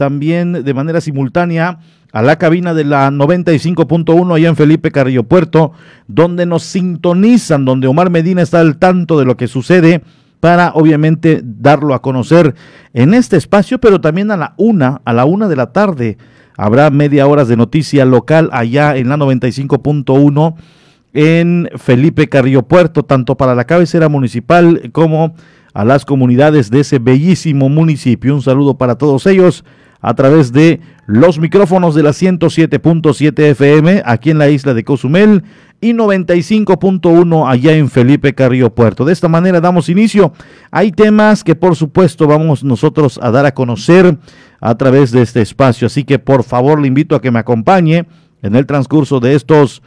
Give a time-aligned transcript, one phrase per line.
[0.00, 5.72] también de manera simultánea a la cabina de la 95.1 allá en Felipe Carrillo Puerto,
[6.08, 10.00] donde nos sintonizan, donde Omar Medina está al tanto de lo que sucede
[10.40, 12.54] para obviamente darlo a conocer
[12.94, 16.16] en este espacio, pero también a la una, a la una de la tarde.
[16.56, 20.54] Habrá media hora de noticia local allá en la 95.1
[21.12, 25.34] en Felipe Carrillo Puerto, tanto para la cabecera municipal como
[25.74, 28.34] a las comunidades de ese bellísimo municipio.
[28.34, 29.62] Un saludo para todos ellos
[30.00, 35.42] a través de los micrófonos de la 107.7 FM aquí en la isla de Cozumel
[35.80, 39.04] y 95.1 allá en Felipe Carrillo Puerto.
[39.04, 40.32] De esta manera damos inicio.
[40.70, 44.18] Hay temas que por supuesto vamos nosotros a dar a conocer
[44.60, 48.06] a través de este espacio, así que por favor le invito a que me acompañe
[48.42, 49.82] en el transcurso de estos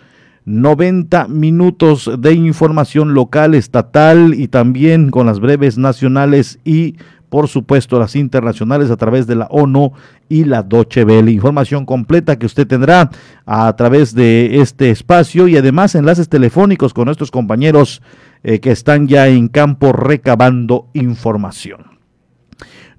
[0.45, 6.95] 90 minutos de información local, estatal y también con las breves nacionales y
[7.33, 9.93] por supuesto las internacionales a través de la ONU
[10.29, 11.01] y la Deutsche.
[11.01, 13.09] Información completa que usted tendrá
[13.47, 18.03] a través de este espacio y además enlaces telefónicos con nuestros compañeros
[18.43, 21.97] eh, que están ya en campo recabando información.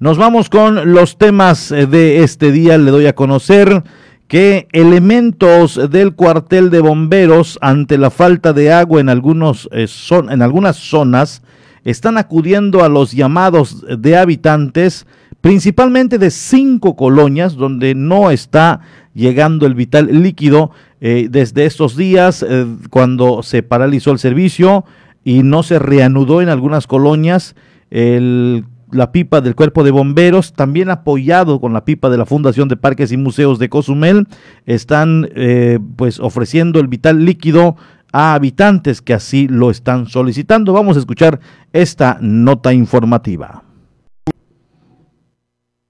[0.00, 2.77] Nos vamos con los temas eh, de este día.
[2.77, 3.84] Le doy a conocer
[4.27, 10.28] que elementos del cuartel de bomberos ante la falta de agua en, algunos, eh, son,
[10.33, 11.41] en algunas zonas
[11.85, 15.07] están acudiendo a los llamados de habitantes,
[15.41, 18.81] principalmente de cinco colonias donde no está
[19.15, 24.85] llegando el vital líquido eh, desde estos días eh, cuando se paralizó el servicio
[25.23, 27.55] y no se reanudó en algunas colonias
[28.95, 32.77] la pipa del cuerpo de bomberos, también apoyado con la pipa de la Fundación de
[32.77, 34.27] Parques y Museos de Cozumel,
[34.67, 37.77] están eh, pues ofreciendo el vital líquido
[38.15, 40.73] a habitantes que así lo están solicitando.
[40.73, 41.41] Vamos a escuchar
[41.73, 43.65] esta nota informativa.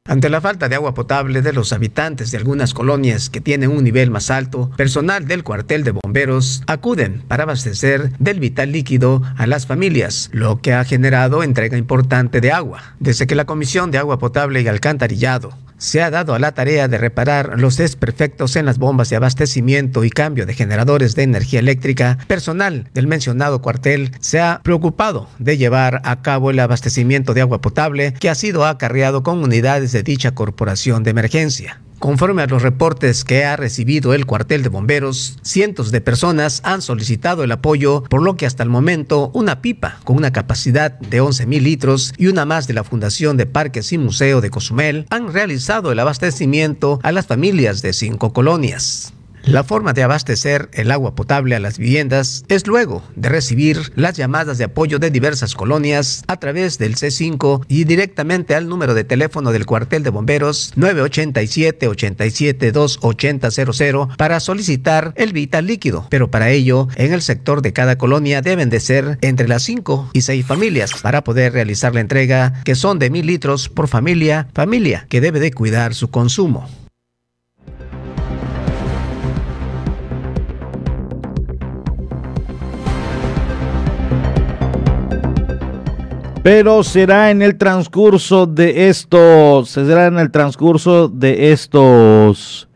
[0.06, 3.84] Ante la falta de agua potable de los habitantes de algunas colonias que tienen un
[3.84, 9.46] nivel más alto, personal del cuartel de bomberos acuden para abastecer del vital líquido a
[9.46, 12.94] las familias, lo que ha generado entrega importante de agua.
[13.00, 16.88] Desde que la Comisión de Agua Potable y Alcantarillado se ha dado a la tarea
[16.88, 21.60] de reparar los desperfectos en las bombas de abastecimiento y cambio de generadores de energía
[21.60, 27.42] eléctrica, personal del mencionado cuartel se ha preocupado de llevar a cabo el abastecimiento de
[27.42, 31.83] agua potable que ha sido acarreado con unidades de dicha corporación de emergencia.
[31.98, 36.82] Conforme a los reportes que ha recibido el cuartel de bomberos, cientos de personas han
[36.82, 41.20] solicitado el apoyo, por lo que hasta el momento una pipa con una capacidad de
[41.20, 45.06] 11 mil litros y una más de la Fundación de Parques y Museo de Cozumel
[45.10, 49.14] han realizado el abastecimiento a las familias de cinco colonias.
[49.46, 54.16] La forma de abastecer el agua potable a las viviendas es luego de recibir las
[54.16, 59.04] llamadas de apoyo de diversas colonias a través del C5 y directamente al número de
[59.04, 66.06] teléfono del cuartel de bomberos 987 87 8000 para solicitar el vital líquido.
[66.08, 70.10] Pero para ello, en el sector de cada colonia deben de ser entre las 5
[70.14, 74.48] y 6 familias para poder realizar la entrega, que son de mil litros por familia,
[74.54, 76.66] familia que debe de cuidar su consumo.
[86.44, 92.68] Pero será en el transcurso de estos, será en el transcurso de estos,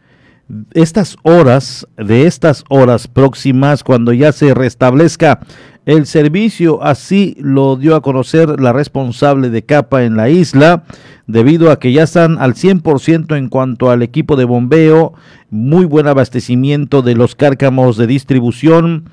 [0.73, 5.41] estas horas, de estas horas próximas, cuando ya se restablezca
[5.85, 6.83] el servicio.
[6.83, 10.85] Así lo dio a conocer la responsable de capa en la isla,
[11.27, 15.13] debido a que ya están al 100% en cuanto al equipo de bombeo,
[15.51, 19.11] muy buen abastecimiento de los cárcamos de distribución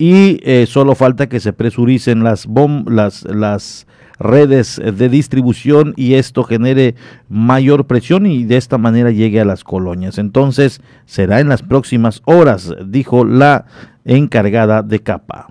[0.00, 3.86] y eh, solo falta que se presuricen las, bom las, las
[4.18, 6.94] redes de distribución y esto genere
[7.28, 10.16] mayor presión y de esta manera llegue a las colonias.
[10.16, 13.66] Entonces será en las próximas horas, dijo la
[14.06, 15.49] encargada de capa.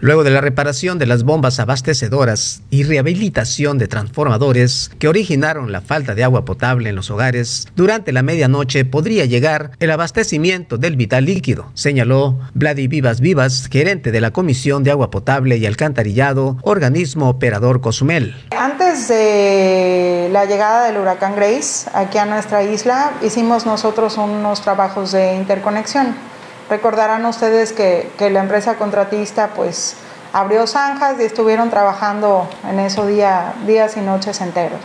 [0.00, 5.80] Luego de la reparación de las bombas abastecedoras y rehabilitación de transformadores que originaron la
[5.80, 10.96] falta de agua potable en los hogares, durante la medianoche podría llegar el abastecimiento del
[10.96, 16.58] vital líquido, señaló Vladi Vivas Vivas, gerente de la Comisión de Agua Potable y Alcantarillado,
[16.62, 18.34] organismo operador Cozumel.
[18.56, 25.12] Antes de la llegada del huracán Grace aquí a nuestra isla, hicimos nosotros unos trabajos
[25.12, 26.35] de interconexión
[26.68, 29.96] Recordarán ustedes que, la empresa contratista pues
[30.32, 34.80] abrió zanjas y estuvieron trabajando en eso día, días y noches enteros.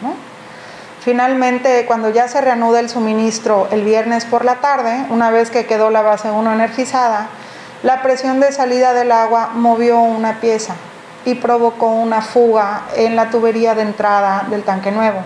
[1.04, 5.66] Finalmente, cuando ya se reanuda el suministro el viernes por la tarde, una vez que
[5.66, 7.30] quedó la base 1 energizada,
[7.81, 10.75] la presión de salida del agua movió una pieza
[11.25, 15.22] y provocó una fuga en la tubería de entrada del tanque nuevo.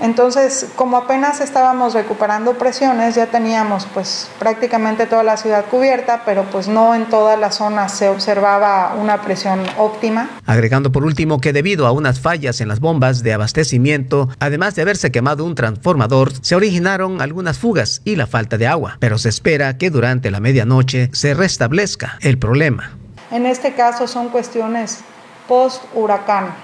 [0.00, 6.44] Entonces, como apenas estábamos recuperando presiones, ya teníamos pues prácticamente toda la ciudad cubierta, pero
[6.44, 10.28] pues no en todas las zonas se observaba una presión óptima.
[10.44, 14.82] Agregando por último que debido a unas fallas en las bombas de abastecimiento, además de
[14.82, 19.30] haberse quemado un transformador, se originaron algunas fugas y la falta de agua, pero se
[19.30, 22.92] espera que durante la medianoche se restablezca el problema.
[23.30, 25.00] En este caso son cuestiones
[25.48, 26.54] post huracán.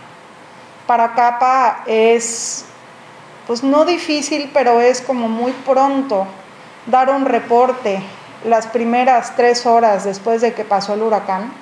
[0.87, 2.67] Para Capa es
[3.47, 6.27] pues no difícil, pero es como muy pronto
[6.87, 8.03] dar un reporte
[8.45, 11.53] las primeras tres horas después de que pasó el huracán,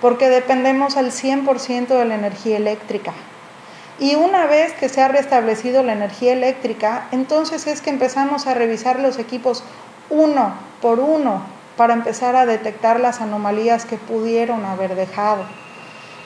[0.00, 3.12] porque dependemos al 100% de la energía eléctrica.
[3.98, 8.54] Y una vez que se ha restablecido la energía eléctrica, entonces es que empezamos a
[8.54, 9.64] revisar los equipos
[10.10, 10.52] uno
[10.82, 11.42] por uno
[11.76, 15.44] para empezar a detectar las anomalías que pudieron haber dejado.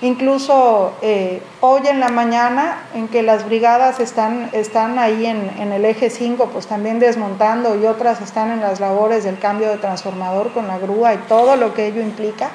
[0.03, 5.73] Incluso eh, hoy en la mañana, en que las brigadas están, están ahí en, en,
[5.73, 9.77] el eje 5, pues también desmontando y otras están en las labores del cambio de
[9.77, 12.49] transformador con la grúa y todo lo que ello implica,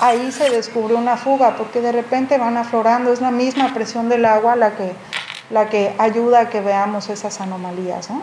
[0.00, 4.26] ahí se descubrió una fuga porque de repente van aflorando, es la misma presión del
[4.26, 4.92] agua la que,
[5.48, 8.10] la que ayuda a que veamos esas anomalías.
[8.10, 8.22] ¿no?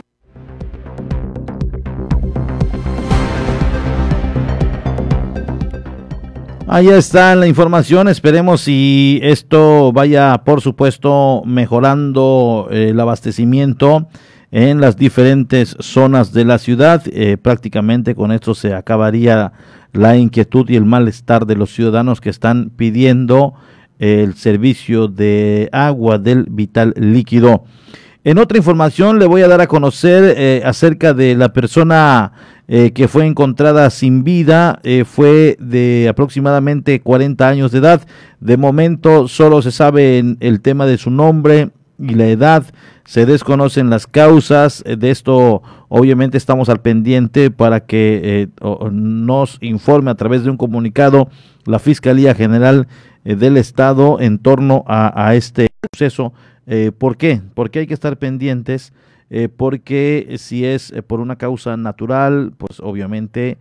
[6.77, 14.07] Ahí está la información, esperemos si esto vaya, por supuesto, mejorando eh, el abastecimiento
[14.51, 17.01] en las diferentes zonas de la ciudad.
[17.07, 19.53] Eh, prácticamente con esto se acabaría
[19.91, 23.55] la inquietud y el malestar de los ciudadanos que están pidiendo
[23.97, 27.63] el servicio de agua del vital líquido.
[28.23, 32.33] En otra información le voy a dar a conocer eh, acerca de la persona
[32.67, 38.01] eh, que fue encontrada sin vida, eh, fue de aproximadamente 40 años de edad.
[38.39, 41.69] De momento solo se sabe el tema de su nombre
[41.99, 42.65] y la edad,
[43.05, 44.83] se desconocen las causas.
[44.83, 48.49] De esto obviamente estamos al pendiente para que
[48.91, 51.29] nos informe a través de un comunicado
[51.65, 52.87] la Fiscalía General
[53.23, 55.67] del Estado en torno a, a este
[56.67, 57.41] eh, ¿Por qué?
[57.53, 58.93] Porque hay que estar pendientes,
[59.29, 63.57] eh, porque si es eh, por una causa natural, pues obviamente,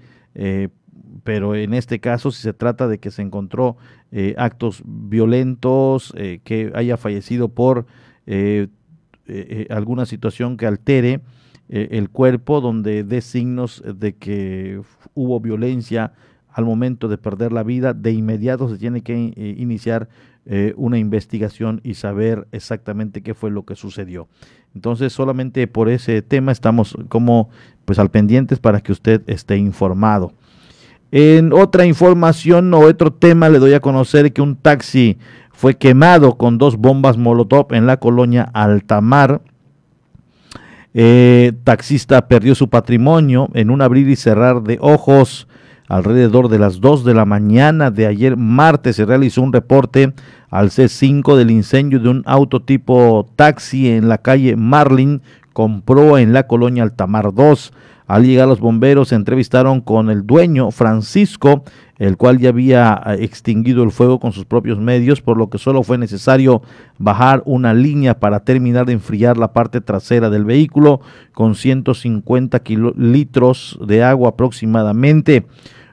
[1.25, 3.79] pero en este caso, si se trata de que se encontró
[4.37, 6.13] actos violentos,
[6.45, 7.87] que haya fallecido por
[9.71, 11.23] alguna situación que altere
[11.71, 14.83] el cuerpo, donde dé signos de que
[15.15, 16.13] hubo violencia
[16.51, 20.11] al momento de perder la vida, de inmediato se tiene que iniciar
[20.47, 24.29] eh, una investigación y saber exactamente qué fue lo que sucedió.
[24.75, 27.51] Entonces, solamente por ese tema estamos como
[27.85, 30.33] pues al pendientes para que usted esté informado.
[31.11, 35.19] En otra información o otro tema le doy a conocer que un taxi
[35.53, 39.41] fue quemado con dos bombas Molotov en la colonia Altamar.
[40.95, 45.49] Eh, taxista perdió su patrimonio en un abrir y cerrar de ojos.
[45.89, 50.13] Alrededor de las 2 de la mañana de ayer martes se realizó un reporte
[50.51, 55.23] al C5 del incendio de un auto tipo taxi en la calle Marlin,
[55.53, 57.73] compró en la colonia Altamar 2.
[58.07, 61.65] Al llegar los bomberos se entrevistaron con el dueño, Francisco,
[61.99, 65.59] el cual ya había eh, extinguido el fuego con sus propios medios, por lo que
[65.59, 66.63] solo fue necesario
[66.99, 71.01] bajar una línea para terminar de enfriar la parte trasera del vehículo
[71.33, 72.63] con 150
[72.97, 75.47] litros de agua aproximadamente.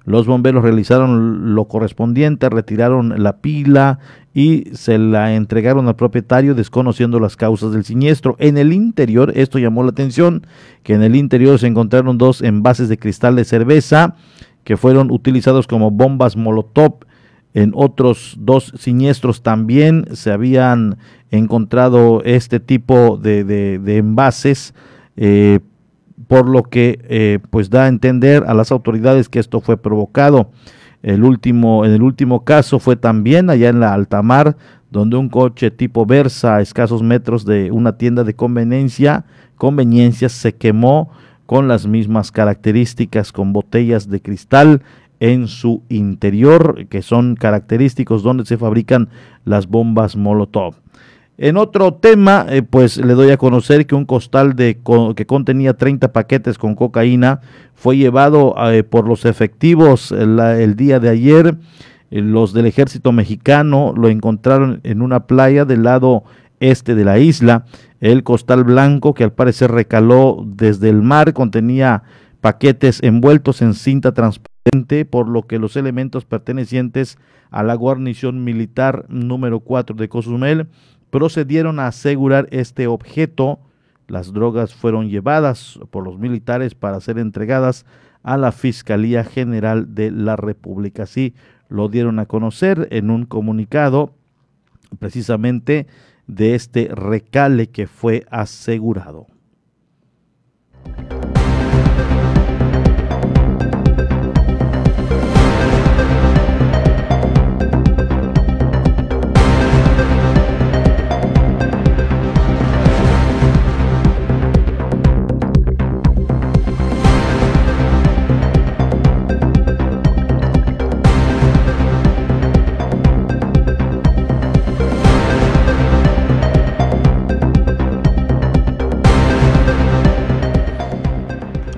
[0.06, 4.00] Los bomberos realizaron lo correspondiente, retiraron la pila
[4.34, 8.36] y se la entregaron al propietario desconociendo las causas del siniestro.
[8.40, 10.46] En el interior, esto llamó la atención,
[10.84, 14.16] que en el interior se encontraron dos envases de cristal de cerveza
[14.64, 17.06] que fueron utilizados como bombas Molotov.
[17.54, 20.98] En otros dos siniestros también se habían
[21.30, 24.74] encontrado este tipo de, envases.
[25.16, 25.60] Eh,
[26.34, 30.50] por lo que eh, pues da a entender a las autoridades que esto fue provocado.
[31.04, 34.58] El último, en el último caso fue también allá en la altamar,
[34.90, 39.26] donde un coche tipo Versa a escasos metros de una tienda de conveniencia,
[39.58, 41.12] conveniencias se quemó
[41.46, 44.82] con las mismas características, con botellas de cristal
[45.20, 49.10] en su interior, que son característicos donde se fabrican
[49.46, 50.83] las bombas Molotov.
[51.38, 54.80] En otro tema, eh, pues le doy a conocer que un costal de,
[55.16, 57.42] que contenía 30 paquetes con cocaína
[57.74, 61.58] fue llevado eh, por los efectivos el, día de ayer.
[62.12, 66.24] Eh, los del ejército mexicano lo encontraron en una playa del lado
[66.60, 67.66] este de la isla.
[68.00, 72.04] El costal blanco, que al parecer recaló desde el mar, contenía
[72.42, 77.18] paquetes envueltos en cinta transparente, por lo que los elementos pertenecientes
[77.50, 80.68] a la guarnición militar número 4 de Cozumel
[81.14, 83.60] procedieron a asegurar este objeto
[84.08, 87.86] Las drogas fueron llevadas por los militares para ser entregadas
[88.24, 91.04] a la Fiscalía General de la República.
[91.04, 91.36] Así
[91.70, 94.16] lo dieron a conocer en un comunicado
[94.98, 95.86] precisamente
[96.26, 99.28] de este recale que fue asegurado.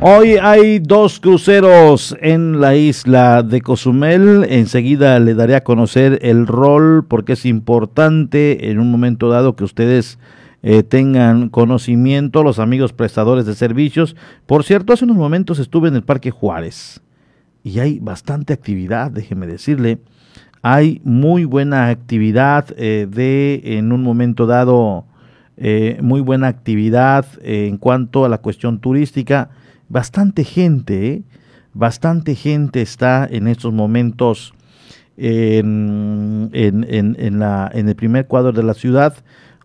[0.07, 4.45] Hoy hay dos cruceros en la isla de Cozumel.
[4.47, 9.63] Enseguida le daré a conocer el rol porque es importante en un momento dado que
[9.63, 10.19] ustedes
[10.61, 14.15] eh, tengan conocimiento, los amigos prestadores de servicios.
[14.45, 17.01] Por cierto, hace unos momentos estuve en el Parque Juárez
[17.63, 19.97] y hay bastante actividad, déjeme decirle.
[20.61, 25.05] Hay muy buena actividad eh, de, en un momento dado,
[25.57, 29.49] eh, muy buena actividad en cuanto a la cuestión turística
[29.89, 31.23] bastante gente, ¿eh?
[31.73, 34.53] bastante gente está en estos momentos
[35.17, 39.15] en, en, la, en el primer cuadro de la ciudad.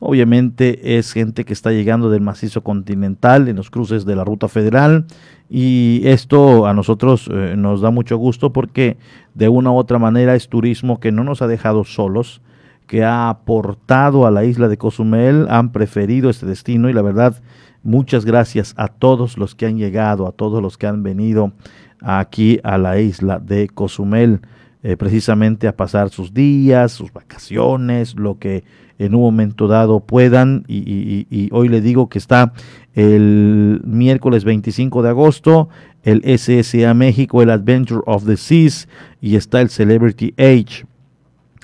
[0.02, 4.48] Obviamente es gente que está llegando del macizo continental en los cruces de la ruta
[4.48, 5.04] federal
[5.50, 8.96] y esto a nosotros eh, nos da mucho gusto porque
[9.34, 12.40] de una u otra manera es turismo que no nos ha dejado solos,
[12.86, 17.42] que ha aportado a la isla de Cozumel, han preferido este destino y la verdad
[17.82, 21.52] Muchas gracias a todos los que han llegado, a todos los que han venido
[22.00, 24.40] aquí a la isla de Cozumel,
[24.82, 28.64] eh, precisamente a pasar sus días, sus vacaciones, lo que
[28.98, 30.64] en un momento dado puedan.
[30.68, 32.52] Y, hoy le digo que está
[32.94, 35.68] el miércoles 25 de agosto
[36.02, 38.88] el SSA México, el Adventure of the Seas
[39.20, 40.86] y está el Celebrity Age.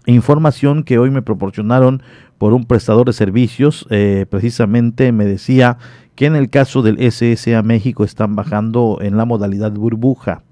[0.06, 2.02] Información que hoy me proporcionaron
[2.38, 5.78] por un prestador de servicios, eh, precisamente me decía
[6.16, 10.42] que en el caso del SSA México están bajando en la modalidad burbuja.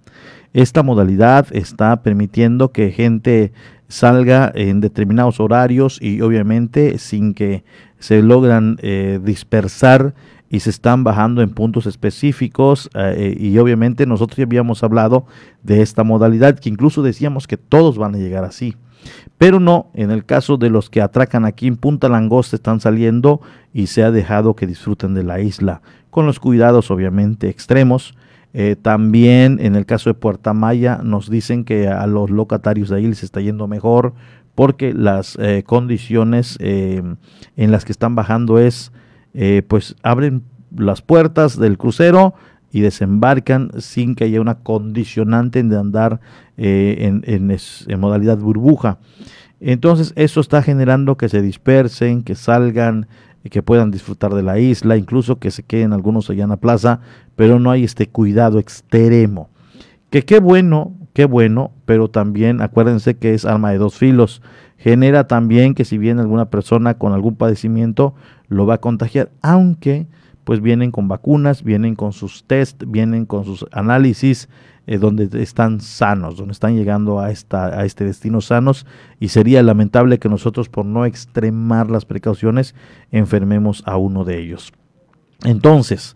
[0.52, 3.52] Esta modalidad está permitiendo que gente
[3.88, 7.64] salga en determinados horarios y obviamente sin que
[7.99, 10.14] se logran eh, dispersar
[10.50, 15.26] y se están bajando en puntos específicos eh, y obviamente nosotros ya habíamos hablado
[15.62, 18.76] de esta modalidad que incluso decíamos que todos van a llegar así.
[19.39, 23.41] Pero no, en el caso de los que atracan aquí en Punta Langosta están saliendo
[23.73, 28.15] y se ha dejado que disfruten de la isla, con los cuidados obviamente extremos.
[28.57, 32.97] Eh, también en el caso de Puerta Maya nos dicen que a los locatarios de
[32.99, 34.15] ahí les está yendo mejor
[34.55, 37.03] porque las eh, condiciones eh,
[37.57, 38.93] en las que están bajando es,
[39.67, 40.45] pues abren
[40.77, 42.35] las puertas del crucero,
[42.75, 46.19] y desembarcan sin que haya una condicionante de andar
[46.57, 48.99] eh, en, modalidad burbuja.
[49.61, 53.07] Entonces eso está generando que se dispersen, que salgan,
[53.49, 56.99] que puedan disfrutar de la isla, incluso que se queden algunos allá en la plaza,
[57.37, 59.50] pero no hay este cuidado extremo.
[60.11, 64.43] Que qué bueno, qué bueno, pero también acuérdense que es arma de dos filos.
[64.78, 68.16] Genera también que si viene alguna persona con algún padecimiento,
[68.49, 70.09] lo va a contagiar, aunque
[70.45, 74.49] pues vienen con vacunas, vienen con sus test, vienen con sus análisis,
[74.87, 78.85] eh, donde están sanos, donde están llegando a, esta, a este destino sanos
[79.19, 82.75] y sería lamentable que nosotros por no extremar las precauciones
[83.11, 84.75] enfermemos a uno de ellos.
[85.43, 86.15] Entonces,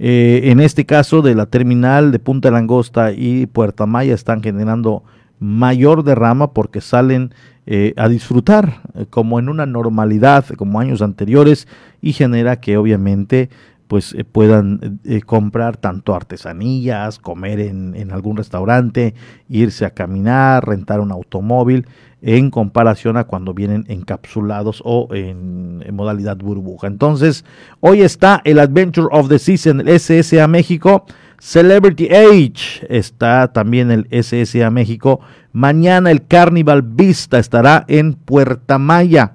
[0.00, 5.04] eh, en este caso de la terminal de Punta Langosta y Puerta Maya están generando
[5.38, 7.32] mayor derrama porque salen
[7.66, 8.80] eh, a disfrutar
[9.10, 11.68] como en una normalidad como años anteriores
[12.00, 13.50] y genera que obviamente
[13.88, 19.14] pues eh, puedan eh, comprar tanto artesanías, comer en, en, algún restaurante,
[19.48, 21.86] irse a caminar, rentar un automóvil,
[22.20, 26.86] en comparación a cuando vienen encapsulados o en, modalidad burbuja.
[26.86, 27.44] Entonces,
[27.80, 31.04] hoy está el Adventure of the Season, el SSA México,
[31.38, 35.20] Celebrity Age, está también el SSA México.
[35.52, 39.34] Mañana el Carnival Vista estará en Puerta Maya.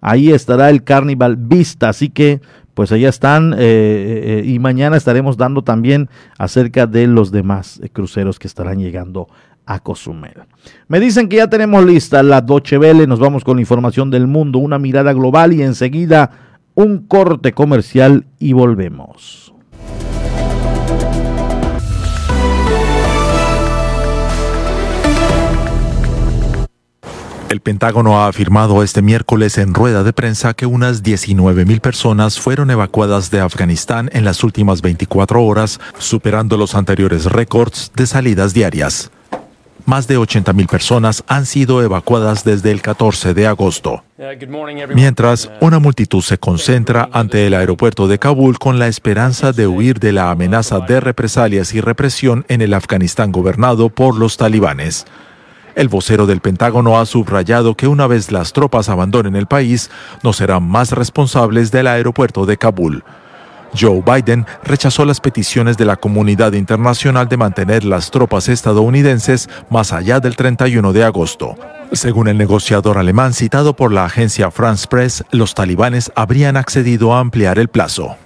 [0.00, 2.40] Ahí estará el Carnival Vista, así que
[2.78, 6.08] pues allá están eh, eh, y mañana estaremos dando también
[6.38, 9.26] acerca de los demás eh, cruceros que estarán llegando
[9.66, 10.44] a Cozumel.
[10.86, 14.28] Me dicen que ya tenemos lista la Doche Vele, nos vamos con la información del
[14.28, 16.30] mundo, una mirada global y enseguida
[16.76, 19.52] un corte comercial y volvemos.
[27.48, 32.70] El Pentágono ha afirmado este miércoles en rueda de prensa que unas 19.000 personas fueron
[32.70, 39.10] evacuadas de Afganistán en las últimas 24 horas, superando los anteriores récords de salidas diarias.
[39.86, 44.04] Más de 80.000 personas han sido evacuadas desde el 14 de agosto.
[44.94, 50.00] Mientras, una multitud se concentra ante el aeropuerto de Kabul con la esperanza de huir
[50.00, 55.06] de la amenaza de represalias y represión en el Afganistán gobernado por los talibanes.
[55.78, 59.92] El vocero del Pentágono ha subrayado que una vez las tropas abandonen el país,
[60.24, 63.04] no serán más responsables del aeropuerto de Kabul.
[63.78, 69.92] Joe Biden rechazó las peticiones de la comunidad internacional de mantener las tropas estadounidenses más
[69.92, 71.54] allá del 31 de agosto.
[71.92, 77.20] Según el negociador alemán citado por la agencia France Press, los talibanes habrían accedido a
[77.20, 78.16] ampliar el plazo.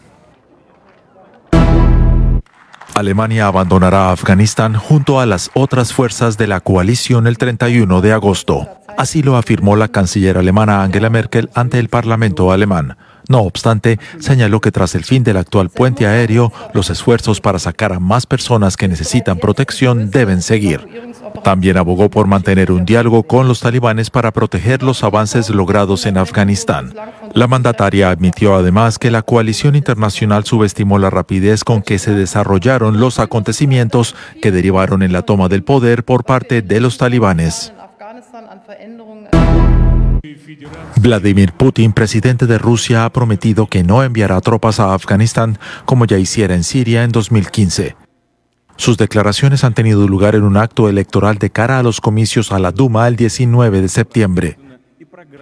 [2.95, 8.69] Alemania abandonará Afganistán junto a las otras fuerzas de la coalición el 31 de agosto.
[8.99, 12.97] Así lo afirmó la canciller alemana Angela Merkel ante el Parlamento alemán.
[13.29, 17.93] No obstante, señaló que tras el fin del actual puente aéreo, los esfuerzos para sacar
[17.93, 21.12] a más personas que necesitan protección deben seguir.
[21.43, 26.19] También abogó por mantener un diálogo con los talibanes para proteger los avances logrados en
[26.19, 26.95] Afganistán.
[27.35, 33.01] La mandataria admitió además que la coalición internacional subestimó la rapidez con que se desarrollaron
[33.01, 37.73] los acontecimientos que derivaron en la toma del poder por parte de los talibanes.
[41.01, 46.19] Vladimir Putin, presidente de Rusia, ha prometido que no enviará tropas a Afganistán como ya
[46.19, 48.02] hiciera en Siria en 2015.
[48.77, 52.59] Sus declaraciones han tenido lugar en un acto electoral de cara a los comicios a
[52.59, 54.59] la Duma el 19 de septiembre.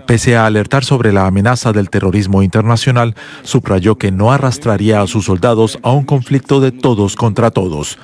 [0.07, 5.27] Pese a alertar sobre la amenaza del terrorismo internacional, subrayó que no arrastraría a sus
[5.27, 7.99] soldados a un conflicto de todos contra todos.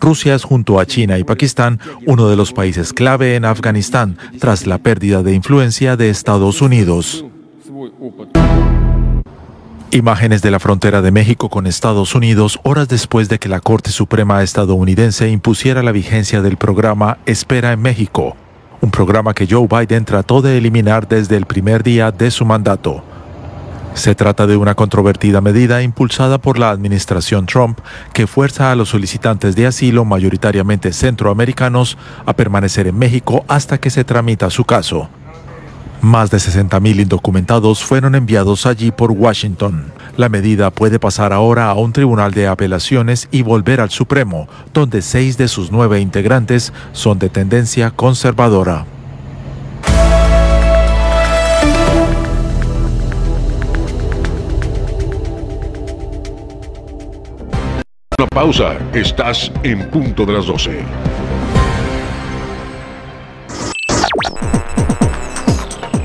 [0.00, 4.66] Rusia es junto a China y Pakistán uno de los países clave en Afganistán tras
[4.66, 7.24] la pérdida de influencia de Estados Unidos.
[9.94, 13.90] Imágenes de la frontera de México con Estados Unidos horas después de que la Corte
[13.90, 18.34] Suprema estadounidense impusiera la vigencia del programa Espera en México,
[18.80, 23.04] un programa que Joe Biden trató de eliminar desde el primer día de su mandato.
[23.92, 27.78] Se trata de una controvertida medida impulsada por la administración Trump
[28.14, 33.90] que fuerza a los solicitantes de asilo, mayoritariamente centroamericanos, a permanecer en México hasta que
[33.90, 35.10] se tramita su caso.
[36.02, 39.84] Más de 60.000 indocumentados fueron enviados allí por Washington.
[40.16, 45.00] La medida puede pasar ahora a un tribunal de apelaciones y volver al Supremo, donde
[45.00, 48.84] seis de sus nueve integrantes son de tendencia conservadora.
[58.18, 58.76] Una pausa.
[58.92, 60.84] Estás en punto de las 12.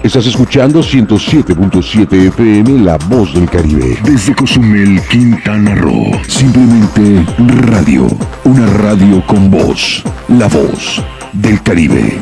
[0.07, 3.97] Estás escuchando 107.7 FM La Voz del Caribe.
[4.05, 6.11] Desde Cozumel, Quintana Roo.
[6.29, 7.25] Simplemente
[7.63, 8.07] radio.
[8.45, 10.01] Una radio con voz.
[10.29, 12.21] La Voz del Caribe.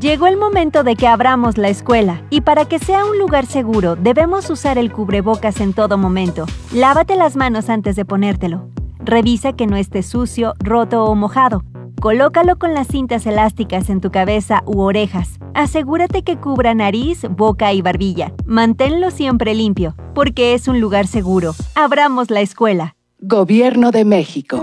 [0.00, 3.96] Llegó el momento de que abramos la escuela y para que sea un lugar seguro
[3.96, 6.46] debemos usar el cubrebocas en todo momento.
[6.72, 8.70] Lávate las manos antes de ponértelo.
[9.08, 11.64] Revisa que no esté sucio, roto o mojado.
[11.98, 15.38] Colócalo con las cintas elásticas en tu cabeza u orejas.
[15.54, 18.34] Asegúrate que cubra nariz, boca y barbilla.
[18.44, 21.54] Manténlo siempre limpio, porque es un lugar seguro.
[21.74, 22.96] Abramos la escuela.
[23.18, 24.62] Gobierno de México.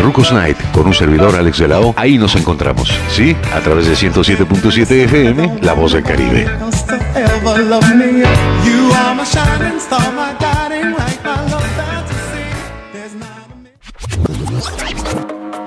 [0.00, 1.80] Rucos Night, con un servidor Alex de la.
[1.96, 3.36] Ahí nos encontramos, ¿sí?
[3.54, 6.48] A través de 107.7 FM, La Voz del Caribe.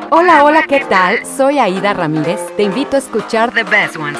[0.09, 1.19] Hola, hola, ¿qué tal?
[1.25, 2.39] Soy Aida Ramírez.
[2.57, 4.19] Te invito a escuchar The Best Ones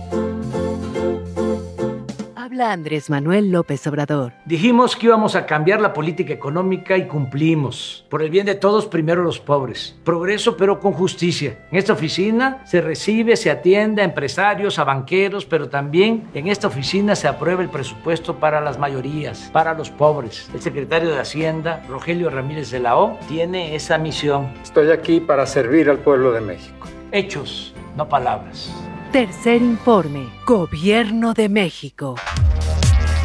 [2.51, 4.33] Habla Andrés Manuel López Obrador.
[4.43, 8.05] Dijimos que íbamos a cambiar la política económica y cumplimos.
[8.09, 9.97] Por el bien de todos, primero los pobres.
[10.03, 11.57] Progreso, pero con justicia.
[11.71, 16.67] En esta oficina se recibe, se atiende a empresarios, a banqueros, pero también en esta
[16.67, 20.49] oficina se aprueba el presupuesto para las mayorías, para los pobres.
[20.53, 24.51] El secretario de Hacienda, Rogelio Ramírez de la O, tiene esa misión.
[24.61, 26.89] Estoy aquí para servir al pueblo de México.
[27.13, 28.73] Hechos, no palabras.
[29.11, 30.29] Tercer informe.
[30.45, 32.15] Gobierno de México.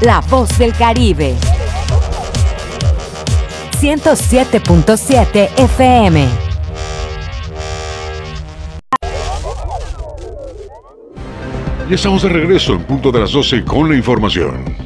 [0.01, 1.37] La voz del Caribe.
[3.79, 6.27] 107.7 FM.
[11.89, 14.86] Y estamos de regreso en punto de las 12 con la información.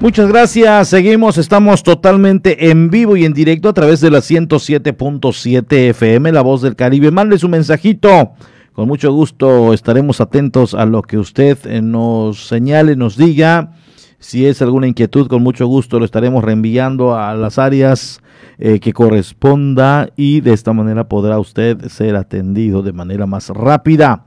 [0.00, 0.88] Muchas gracias.
[0.88, 6.40] Seguimos, estamos totalmente en vivo y en directo a través de la 107.7 FM, La
[6.40, 7.10] Voz del Caribe.
[7.10, 8.32] Mande su mensajito.
[8.72, 13.74] Con mucho gusto estaremos atentos a lo que usted eh, nos señale, nos diga.
[14.18, 18.22] Si es alguna inquietud, con mucho gusto lo estaremos reenviando a las áreas
[18.58, 24.24] eh, que corresponda y de esta manera podrá usted ser atendido de manera más rápida.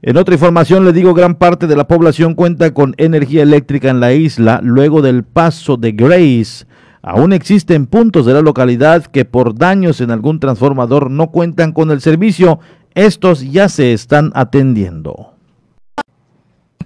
[0.00, 3.98] En otra información le digo, gran parte de la población cuenta con energía eléctrica en
[3.98, 6.66] la isla luego del paso de Grace.
[7.02, 11.90] Aún existen puntos de la localidad que por daños en algún transformador no cuentan con
[11.90, 12.60] el servicio.
[12.94, 15.37] Estos ya se están atendiendo.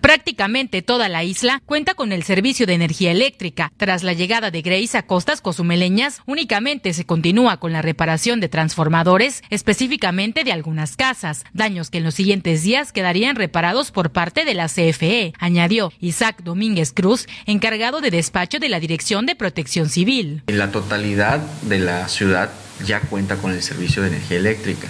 [0.03, 3.73] Prácticamente toda la isla cuenta con el servicio de energía eléctrica.
[3.77, 8.49] Tras la llegada de Grace a costas cozumeleñas, únicamente se continúa con la reparación de
[8.49, 14.45] transformadores, específicamente de algunas casas, daños que en los siguientes días quedarían reparados por parte
[14.45, 19.88] de la CFE, añadió Isaac Domínguez Cruz, encargado de despacho de la Dirección de Protección
[19.88, 20.43] Civil.
[20.49, 22.51] La totalidad de la ciudad
[22.85, 24.88] ya cuenta con el servicio de energía eléctrica.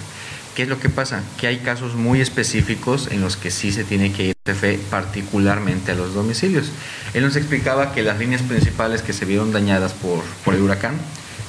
[0.55, 1.23] ¿Qué es lo que pasa?
[1.39, 5.93] Que hay casos muy específicos en los que sí se tiene que ir CFE particularmente
[5.93, 6.69] a los domicilios.
[7.15, 10.93] Él nos explicaba que las líneas principales que se vieron dañadas por, por el huracán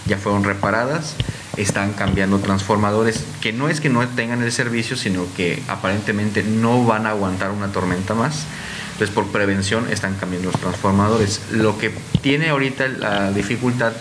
[0.06, 1.16] ya fueron reparadas,
[1.56, 6.84] están cambiando transformadores, que no es que no tengan el servicio, sino que aparentemente no
[6.84, 8.44] van a aguantar una tormenta más.
[8.92, 11.40] Entonces, por prevención están cambiando los transformadores.
[11.50, 13.92] Lo que tiene ahorita la dificultad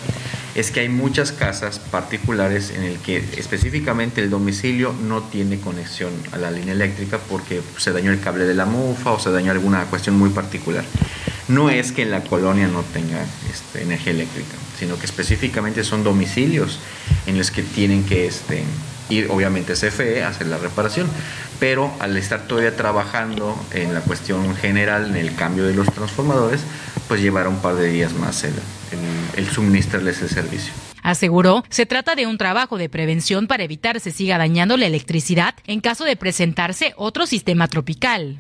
[0.56, 6.12] es que hay muchas casas particulares en el que específicamente el domicilio no tiene conexión
[6.32, 9.52] a la línea eléctrica porque se dañó el cable de la mufa o se dañó
[9.52, 10.84] alguna cuestión muy particular.
[11.48, 16.80] No es que la colonia no tenga este, energía eléctrica, sino que específicamente son domicilios
[17.26, 18.64] en los que tienen que este,
[19.10, 21.08] ir, obviamente, CFE a hacer la reparación.
[21.60, 26.62] Pero al estar todavía trabajando en la cuestión general, en el cambio de los transformadores,
[27.08, 30.74] pues llevará un par de días más el, el, el suministrarles el servicio.
[31.04, 35.54] Aseguró, se trata de un trabajo de prevención para evitar se siga dañando la electricidad
[35.68, 38.40] en caso de presentarse otro sistema tropical.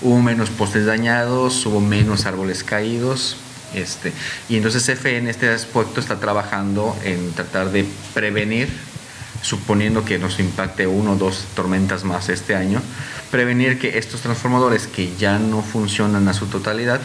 [0.00, 3.36] Hubo menos postes dañados, hubo menos árboles caídos,
[3.74, 4.12] este,
[4.48, 8.68] y entonces CFE en este aspecto está trabajando en tratar de prevenir,
[9.42, 12.80] suponiendo que nos impacte uno o dos tormentas más este año,
[13.30, 17.00] prevenir que estos transformadores que ya no funcionan a su totalidad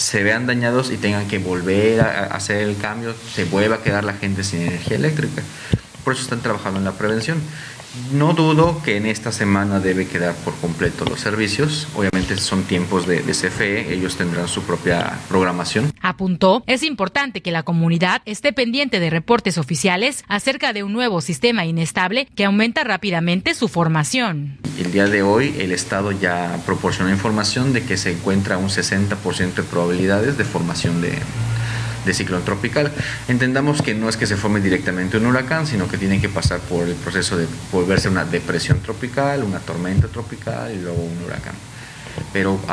[0.00, 4.02] se vean dañados y tengan que volver a hacer el cambio, se vuelva a quedar
[4.02, 5.42] la gente sin energía eléctrica.
[6.04, 7.38] Por eso están trabajando en la prevención.
[8.12, 11.88] No dudo que en esta semana debe quedar por completo los servicios.
[11.94, 15.92] Obviamente son tiempos de, de, CFE, ellos tendrán su propia programación.
[16.00, 21.20] Apuntó, es importante que la comunidad esté pendiente de reportes oficiales acerca de un nuevo
[21.20, 24.58] sistema inestable que aumenta rápidamente su formación.
[24.78, 29.54] El día de hoy el Estado ya proporcionó información de que se encuentra un 60%
[29.54, 31.12] de probabilidades de formación de,
[32.04, 32.92] de ciclón tropical.
[33.28, 36.60] Entendamos que no es que se forme directamente un huracán, sino que tiene que pasar
[36.60, 41.54] por el proceso de volverse una depresión tropical, una tormenta tropical y luego un huracán.
[42.32, 42.68] Pero uh,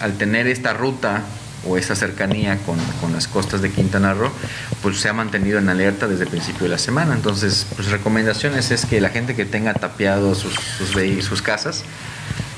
[0.00, 1.22] al tener esta ruta
[1.66, 4.30] o esta cercanía con, con, las costas de Quintana Roo,
[4.82, 7.14] pues se ha mantenido en alerta desde el principio de la semana.
[7.14, 11.84] Entonces, pues recomendaciones es que la gente que tenga tapiado sus, sus, sus casas,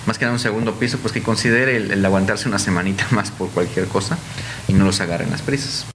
[0.07, 3.31] más que nada un segundo piso, pues que considere el, el aguantarse una semanita más
[3.31, 4.19] por cualquier cosa
[4.69, 5.87] y no los agarren las prisas.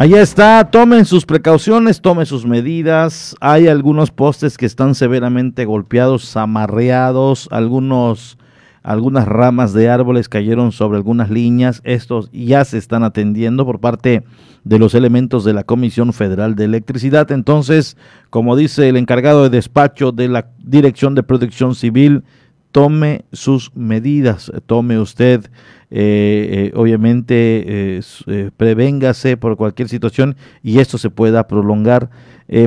[0.00, 3.36] Allá está, tomen sus precauciones, tomen sus medidas.
[3.38, 8.38] Hay algunos postes que están severamente golpeados, amarreados, algunos
[8.82, 11.82] algunas ramas de árboles cayeron sobre algunas líneas.
[11.84, 14.24] Estos ya se están atendiendo por parte
[14.64, 17.30] de los elementos de la Comisión Federal de Electricidad.
[17.30, 17.98] Entonces,
[18.30, 22.24] como dice el encargado de despacho de la Dirección de Protección Civil,
[22.72, 25.46] tome sus medidas, tome usted,
[25.90, 32.10] eh, eh, obviamente, eh, prevéngase por cualquier situación y esto se pueda prolongar.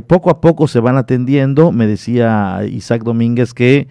[0.08, 3.88] poco a poco se van atendiendo, me decía Isaac Domínguez que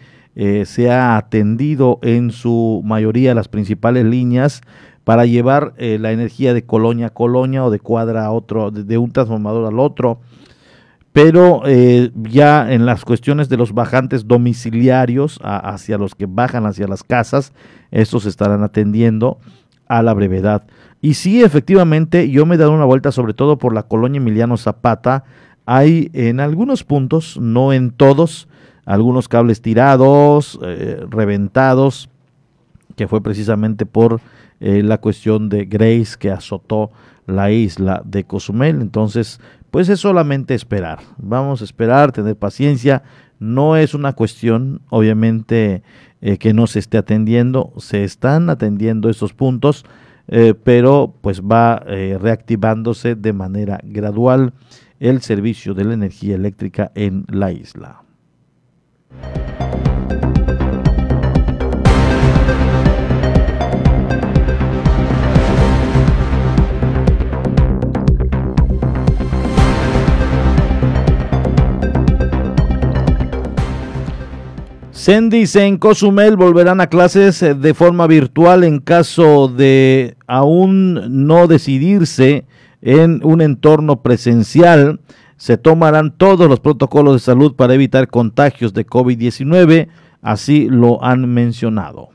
[0.64, 4.62] se ha atendido en su mayoría las principales líneas
[5.04, 9.12] para llevar la energía de colonia a colonia o de cuadra a otro, de un
[9.12, 10.20] transformador al otro
[11.12, 16.88] pero eh, ya en las cuestiones de los bajantes domiciliarios hacia los que bajan hacia
[16.88, 17.52] las casas,
[17.90, 19.38] estos estarán atendiendo
[19.88, 20.64] a la brevedad.
[21.02, 24.56] Y sí, efectivamente, yo me he dado una vuelta sobre todo por la colonia Emiliano
[24.56, 25.24] Zapata.
[25.66, 28.48] Hay en algunos puntos, no en todos,
[28.86, 32.08] algunos cables tirados, eh, reventados,
[32.96, 34.20] que fue precisamente por
[34.60, 36.90] eh, la cuestión de Grace que azotó
[37.26, 38.80] la isla de Cozumel.
[38.80, 39.40] Entonces,
[39.72, 40.98] pues es solamente esperar.
[41.16, 43.02] Vamos a esperar, tener paciencia.
[43.38, 45.82] No es una cuestión, obviamente,
[46.20, 47.72] eh, que no se esté atendiendo.
[47.78, 49.86] Se están atendiendo estos puntos,
[50.28, 54.52] eh, pero pues va eh, reactivándose de manera gradual
[55.00, 58.02] el servicio de la energía eléctrica en la isla.
[75.02, 81.48] Sendis en Cozumel volverán a clases eh, de forma virtual en caso de aún no
[81.48, 82.46] decidirse
[82.82, 85.00] en un entorno presencial.
[85.36, 89.88] Se tomarán todos los protocolos de salud para evitar contagios de COVID-19,
[90.20, 92.11] así lo han mencionado.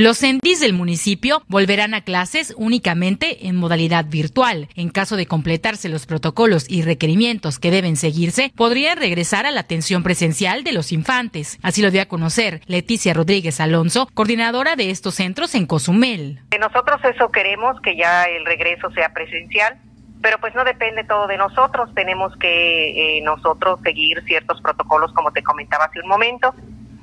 [0.00, 4.66] Los CENDIS del municipio volverán a clases únicamente en modalidad virtual.
[4.74, 9.60] En caso de completarse los protocolos y requerimientos que deben seguirse, podrían regresar a la
[9.60, 11.58] atención presencial de los infantes.
[11.62, 16.40] Así lo dio a conocer Leticia Rodríguez Alonso, coordinadora de estos centros en Cozumel.
[16.58, 19.76] Nosotros eso queremos, que ya el regreso sea presencial
[20.22, 25.32] pero pues no depende todo de nosotros, tenemos que eh, nosotros seguir ciertos protocolos como
[25.32, 26.54] te comentaba hace un momento.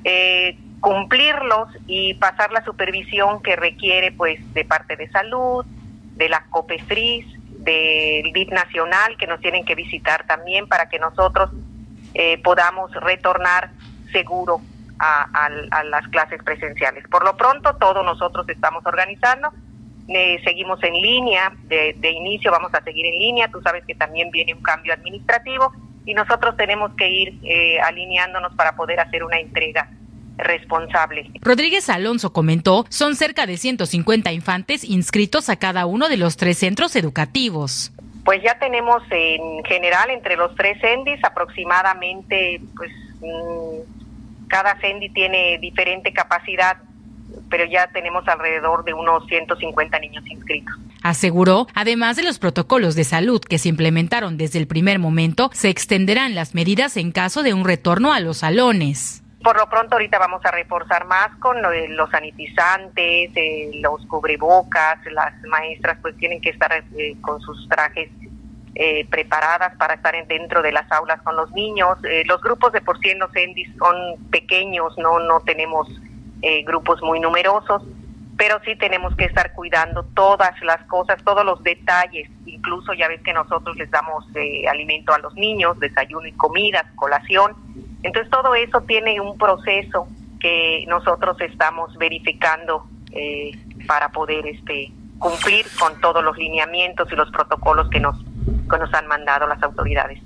[0.04, 5.64] Eh, cumplirlos y pasar la supervisión que requiere pues de parte de salud,
[6.14, 7.26] de la COPESTRIS,
[7.64, 11.50] del DIP nacional que nos tienen que visitar también para que nosotros
[12.14, 13.70] eh, podamos retornar
[14.12, 14.60] seguro
[14.98, 15.48] a,
[15.84, 17.06] las clases presenciales.
[17.08, 19.52] Por lo pronto, todos nosotros estamos organizando,
[20.08, 24.30] eh, seguimos en línea, de, inicio vamos a seguir en línea, tú sabes que también
[24.30, 25.72] viene un cambio administrativo
[26.04, 29.88] y nosotros tenemos que ir eh, alineándonos para poder hacer una entrega
[30.38, 31.30] responsable.
[31.42, 36.58] Rodríguez Alonso comentó, son cerca de 150 infantes inscritos a cada uno de los tres
[36.58, 37.92] centros educativos.
[38.24, 45.58] Pues ya tenemos en general entre los tres CENDIs aproximadamente, pues mm, cada CENDI tiene
[45.58, 46.76] diferente capacidad,
[47.50, 50.74] pero ya tenemos alrededor de unos 150 niños inscritos.
[51.02, 55.70] Aseguró, además de los protocolos de salud que se implementaron desde el primer momento, se
[55.70, 59.22] extenderán las medidas en caso de un retorno a los salones.
[59.42, 65.32] Por lo pronto ahorita vamos a reforzar más con los sanitizantes, eh, los cubrebocas, las
[65.44, 68.10] maestras pues tienen que estar eh, con sus trajes
[68.74, 71.98] eh, preparadas para estar dentro de las aulas con los niños.
[72.26, 73.20] los grupos de por sí en
[73.78, 75.88] son pequeños, no, no tenemos
[76.64, 77.82] grupos muy numerosos,
[78.36, 82.28] pero sí tenemos que estar cuidando todas las cosas, todos los detalles.
[82.46, 84.24] Incluso ya ves que nosotros les damos
[84.68, 87.56] alimento a los niños, desayuno y comida, colación
[88.02, 90.06] entonces todo eso tiene un proceso
[90.40, 93.52] que nosotros estamos verificando eh,
[93.86, 98.16] para poder este cumplir con todos los lineamientos y los protocolos que nos,
[98.70, 100.22] que nos han mandado las autoridades.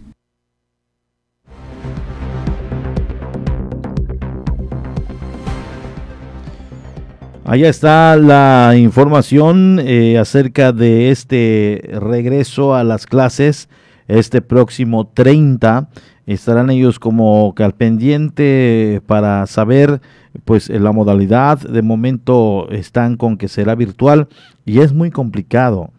[7.45, 13.69] Allá está la información eh, acerca de este regreso a las clases
[14.07, 15.89] este próximo 30.
[16.27, 20.01] Estarán ellos como que al pendiente para saber
[20.45, 21.59] pues la modalidad.
[21.59, 24.29] De momento están con que será virtual
[24.65, 25.91] y es muy complicado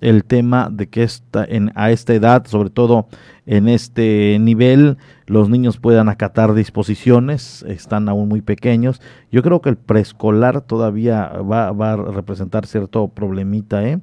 [0.00, 3.08] el tema de que esta, en, a esta edad, sobre todo
[3.46, 9.00] en este nivel, los niños puedan acatar disposiciones, están aún muy pequeños.
[9.30, 14.00] Yo creo que el preescolar todavía va, a representar cierto problemita ¿eh?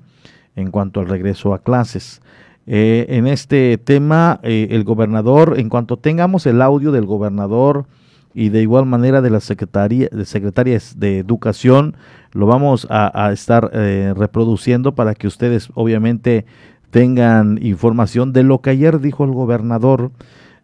[0.56, 2.22] en cuanto al regreso a clases.
[2.70, 7.86] Eh, en este tema, eh, el gobernador, en cuanto tengamos el audio del gobernador
[8.34, 11.96] y de igual manera de la secretaría, de secretarias de educación,
[12.34, 16.46] lo vamos a, estar eh, reproduciendo para que ustedes obviamente
[16.92, 20.12] tengan información de lo que ayer dijo el gobernador.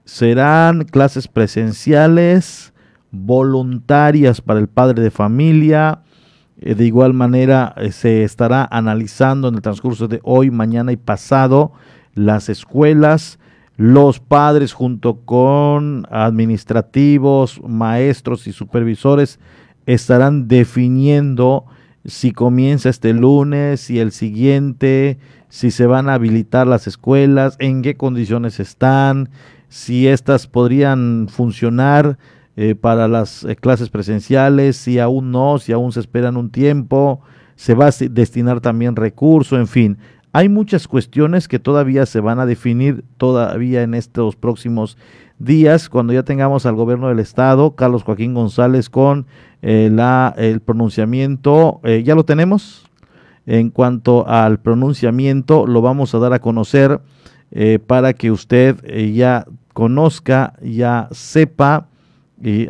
[0.03, 2.73] Serán clases presenciales,
[3.11, 6.01] voluntarias para el padre de familia.
[6.59, 11.71] Eh, de igual manera se estará analizando en el transcurso de hoy, mañana y pasado
[12.15, 13.39] las escuelas,
[13.75, 19.39] los padres junto con administrativos, maestros y supervisores
[19.85, 21.65] estarán definiendo
[22.05, 25.17] si comienza este lunes, y el siguiente,
[25.49, 29.29] si se van a habilitar las escuelas, en qué condiciones están,
[29.69, 32.17] si estas podrían funcionar
[32.55, 37.21] eh, para las eh, clases presenciales, si aún no, si aún se esperan un tiempo,
[37.55, 39.97] se va a destinar también recurso, en fin.
[40.35, 44.97] Hay muchas cuestiones que todavía se van a definir todavía en estos próximos
[45.37, 49.27] días, cuando ya tengamos al gobierno del estado, Carlos Joaquín González, con
[49.61, 52.89] eh, la, el pronunciamiento, eh, ya lo tenemos.
[53.45, 56.99] En cuanto al pronunciamiento, lo vamos a dar a conocer
[57.51, 61.89] eh, para que usted ya conozca, ya sepa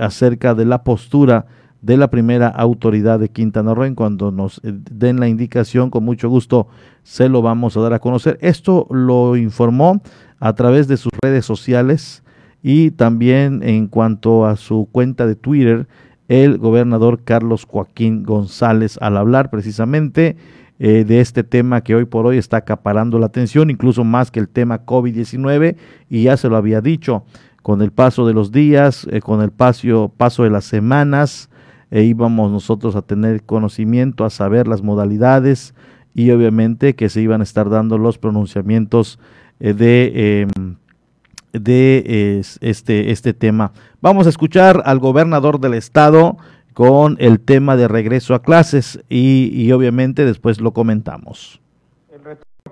[0.02, 1.45] acerca de la postura
[1.83, 3.83] de la primera autoridad de Quintana Roo.
[3.85, 6.67] En cuando nos den la indicación, con mucho gusto
[7.03, 8.39] se lo vamos a dar a conocer.
[8.41, 10.01] Esto lo informó
[10.39, 12.23] a través de sus redes sociales
[12.63, 15.87] y también en cuanto a su cuenta de Twitter
[16.29, 20.37] el gobernador Carlos Joaquín González al hablar precisamente
[20.79, 24.39] eh, de este tema que hoy por hoy está acaparando la atención, incluso más que
[24.39, 25.75] el tema COVID-19,
[26.09, 27.25] y ya se lo había dicho,
[27.61, 31.49] con el paso de los días, eh, con el paso de las semanas,
[31.93, 35.75] e íbamos nosotros a tener conocimiento, a saber las modalidades
[36.15, 39.19] y obviamente que se iban a estar dando los pronunciamientos
[39.60, 40.75] eh, de em,
[41.53, 43.73] de este, este tema.
[44.01, 46.38] Vamos a escuchar al gobernador del estado
[46.73, 51.62] con el tema de regreso a clases y, y obviamente después lo comentamos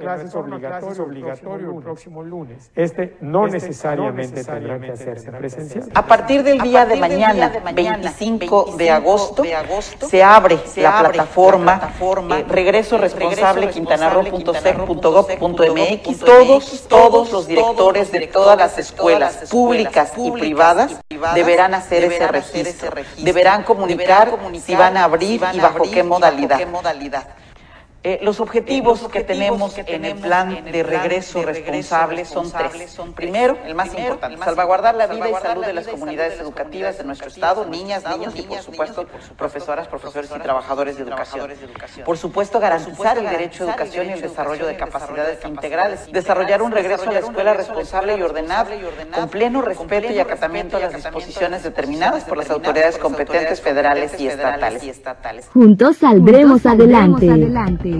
[0.01, 2.71] clases obligatorio, obligatorio el próximo lunes.
[2.75, 5.89] Este no este necesariamente, tendrá que hacerse presencial.
[5.93, 9.43] A partir del día, de, mañana, 25, de, agosto,
[10.07, 11.93] se abre la plataforma,
[12.37, 16.19] eh, regreso responsable quintanarro.sec.gov.mx.
[16.19, 21.01] Todos, todos los directores de todas las escuelas públicas y privadas
[21.35, 22.91] deberán hacer ese registro.
[23.17, 26.59] Deberán comunicar si van a abrir y bajo qué modalidad.
[28.03, 32.99] Eh, los objetivos, que, tenemos en el plan de regreso, responsable, son tres.
[33.15, 37.27] Primero, el más importante, salvaguardar la vida y salud de las comunidades educativas de nuestro
[37.27, 39.05] Estado, niñas, niños y, por supuesto,
[39.37, 41.47] profesoras, profesores y trabajadores de educación.
[42.03, 46.11] Por supuesto, garantizar el derecho a educación y el desarrollo de capacidades integrales.
[46.11, 48.71] Desarrollar un regreso a la escuela responsable y ordenado,
[49.13, 54.27] con pleno respeto y acatamiento a las disposiciones determinadas por las autoridades competentes federales y
[54.27, 55.49] estatales.
[55.53, 57.90] Juntos saldremos adelante.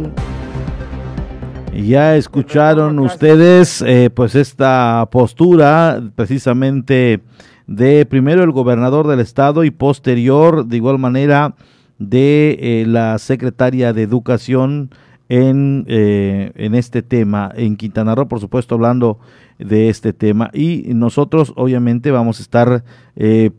[1.74, 7.22] Ya escucharon ustedes eh, pues esta postura precisamente
[7.66, 11.56] de primero el gobernador del estado y posterior de igual manera
[11.98, 14.92] de eh, la secretaria de educación
[15.30, 19.20] en, eh, en este tema en Quintana Roo, por supuesto hablando
[19.58, 20.50] de este tema.
[20.54, 22.84] Y nosotros obviamente vamos a estar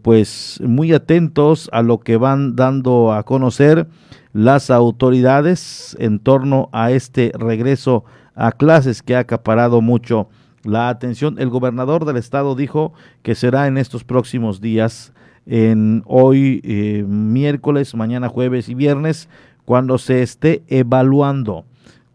[0.03, 3.89] pues muy atentos a lo que van dando a conocer
[4.33, 10.29] las autoridades en torno a este regreso a clases que ha acaparado mucho
[10.65, 11.39] la atención.
[11.39, 12.93] El gobernador del estado dijo
[13.23, 15.13] que será en estos próximos días,
[15.45, 19.29] en hoy eh, miércoles, mañana jueves y viernes,
[19.65, 21.65] cuando se esté evaluando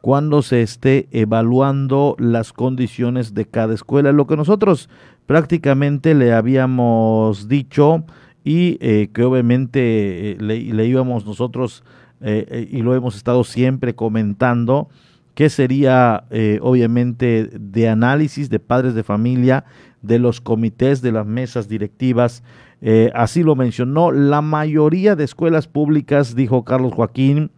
[0.01, 4.13] cuando se esté evaluando las condiciones de cada escuela.
[4.13, 4.89] Lo que nosotros
[5.25, 8.05] prácticamente le habíamos dicho
[8.43, 11.83] y eh, que obviamente eh, le, le, íbamos nosotros
[12.21, 14.89] eh, eh, y lo hemos estado siempre comentando,
[15.35, 19.65] que sería eh, obviamente de análisis de padres de familia,
[20.01, 22.43] de los comités, de las mesas directivas.
[23.13, 27.51] así lo mencionó, la mayoría de escuelas públicas, dijo Carlos Joaquín,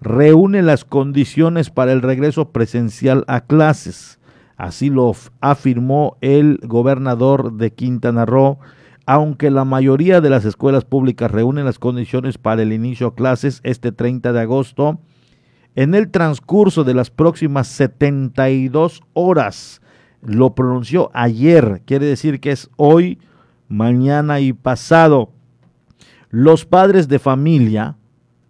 [0.00, 4.18] reúne las condiciones para el regreso presencial a clases.
[4.56, 8.58] Así lo afirmó el gobernador de Quintana Roo.
[9.10, 13.60] Aunque la mayoría de las escuelas públicas reúnen las condiciones para el inicio de clases
[13.62, 15.00] este 30 de agosto,
[15.74, 19.80] en el transcurso de las próximas 72 horas,
[20.20, 23.18] lo pronunció ayer, quiere decir que es hoy,
[23.66, 25.32] mañana y pasado.
[26.28, 27.96] Los padres de familia,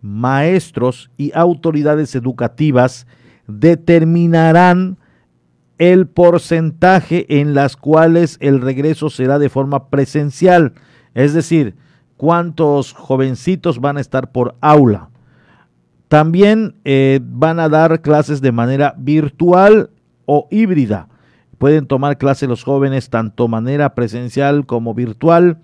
[0.02, 3.06] maestros y autoridades educativas
[3.46, 4.98] determinarán
[5.78, 10.74] el porcentaje en las cuales el regreso será de forma presencial,
[11.14, 11.76] es decir,
[12.16, 15.08] cuántos jovencitos van a estar por aula.
[16.08, 19.90] También eh, van a dar clases de manera virtual
[20.26, 21.08] o híbrida.
[21.58, 25.58] Pueden tomar clases los jóvenes tanto manera presencial como virtual,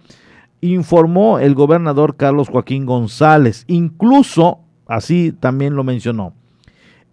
[0.61, 3.65] informó el gobernador Carlos Joaquín González.
[3.69, 6.35] Incluso, así también lo mencionó,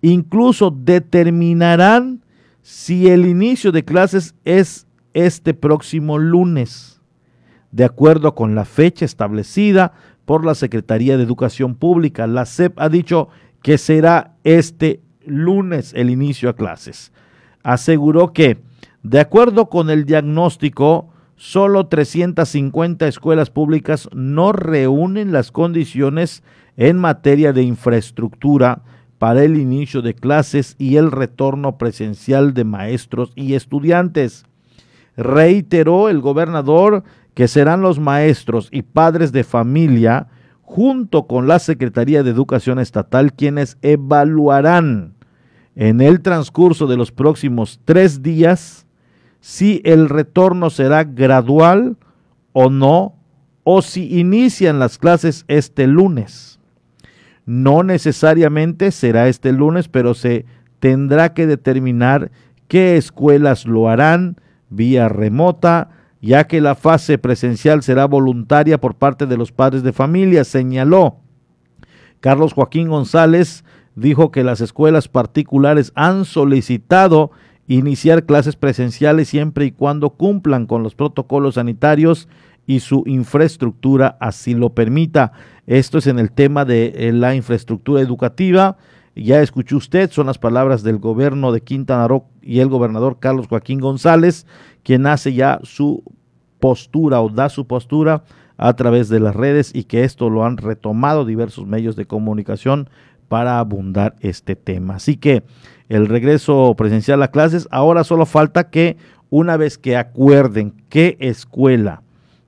[0.02, 2.22] incluso determinarán
[2.62, 7.02] si el inicio de clases es este próximo lunes,
[7.72, 9.94] de acuerdo con la fecha establecida
[10.26, 12.28] por la Secretaría de Educación Pública.
[12.28, 13.30] La SEP ha dicho
[13.62, 17.12] que será este lunes el inicio a clases.
[17.64, 18.62] Aseguró que,
[19.04, 26.44] de acuerdo con el diagnóstico, solo 350 escuelas públicas no reúnen las condiciones
[26.78, 28.84] en materia de infraestructura
[29.22, 34.46] para el inicio de clases y el retorno presencial de maestros y estudiantes.
[35.16, 37.04] Reiteró el gobernador
[37.36, 40.30] que serán los maestros y padres de familia,
[40.64, 45.14] junto con la Secretaría de Educación Estatal, quienes evaluarán
[45.76, 48.88] en el transcurso de los próximos tres días
[49.40, 51.96] si el retorno será gradual
[52.54, 53.14] o no,
[53.66, 56.51] o si inician las clases este lunes.
[57.46, 60.46] No necesariamente será este lunes, pero se
[60.80, 62.32] tendrá que determinar
[62.68, 64.38] qué escuelas lo harán
[64.70, 65.90] vía remota,
[66.22, 71.18] ya que la fase presencial será voluntaria por parte de los padres de familia, señaló.
[72.20, 73.66] Carlos Joaquín González
[73.96, 77.32] dijo que las escuelas particulares han solicitado
[77.68, 82.28] iniciar clases presenciales siempre y cuando cumplan con los protocolos sanitarios
[82.72, 85.34] y su infraestructura así lo permita.
[85.68, 88.78] Esto es en el tema de eh, la infraestructura educativa.
[89.14, 93.48] Ya escuchó usted, son las palabras del gobierno de Quintana Roo y el gobernador Carlos
[93.48, 94.48] Joaquín González,
[94.84, 96.02] quien hace ya su
[96.62, 98.24] postura o da su postura
[98.56, 102.90] a través de las redes y que esto lo han retomado diversos medios de comunicación
[103.28, 104.96] para abundar este tema.
[104.96, 105.44] Así que
[105.90, 108.96] el regreso presencial a clases, ahora solo falta que
[109.30, 112.04] una vez que acuerden qué escuela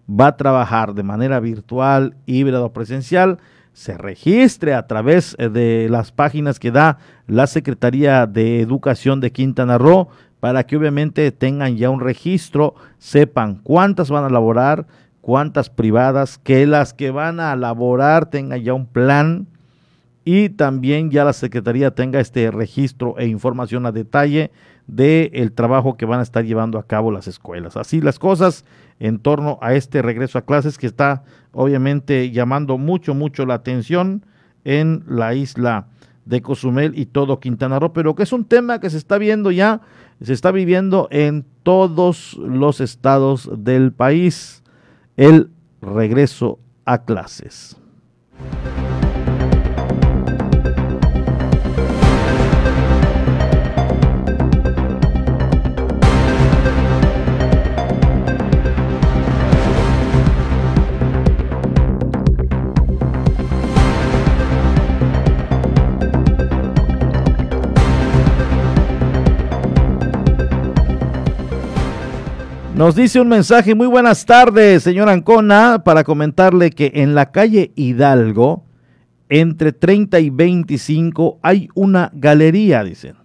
[0.09, 3.39] va a trabajar de manera virtual, híbrida o presencial,
[3.73, 9.31] se registre a través eh, de las páginas que da la Secretaría de Educación de
[9.31, 14.85] Quintana Roo para que obviamente tengan ya un registro, sepan cuántas van a laborar,
[15.21, 19.47] cuántas privadas, que las que van a laborar tengan ya un plan
[20.25, 24.51] y también ya la Secretaría tenga este registro e información a detalle
[24.95, 27.77] del el trabajo que van a estar llevando a cabo las escuelas.
[27.77, 28.65] Así las cosas
[28.99, 34.25] en torno a este regreso a clases que está obviamente llamando mucho, mucho la atención
[34.63, 35.87] en la isla
[36.25, 39.51] de Cozumel y todo Quintana Roo, pero que es un tema que se está viendo
[39.51, 39.81] ya,
[40.21, 44.63] se está viviendo en todos los estados del país,
[45.17, 45.49] el
[45.81, 47.77] regreso a clases.
[72.83, 77.71] Nos dice un mensaje, muy buenas tardes, señor Ancona, para comentarle que en la calle
[77.77, 78.65] Hidalgo,
[79.29, 83.15] entre 30 y 25, hay una galería, dicen,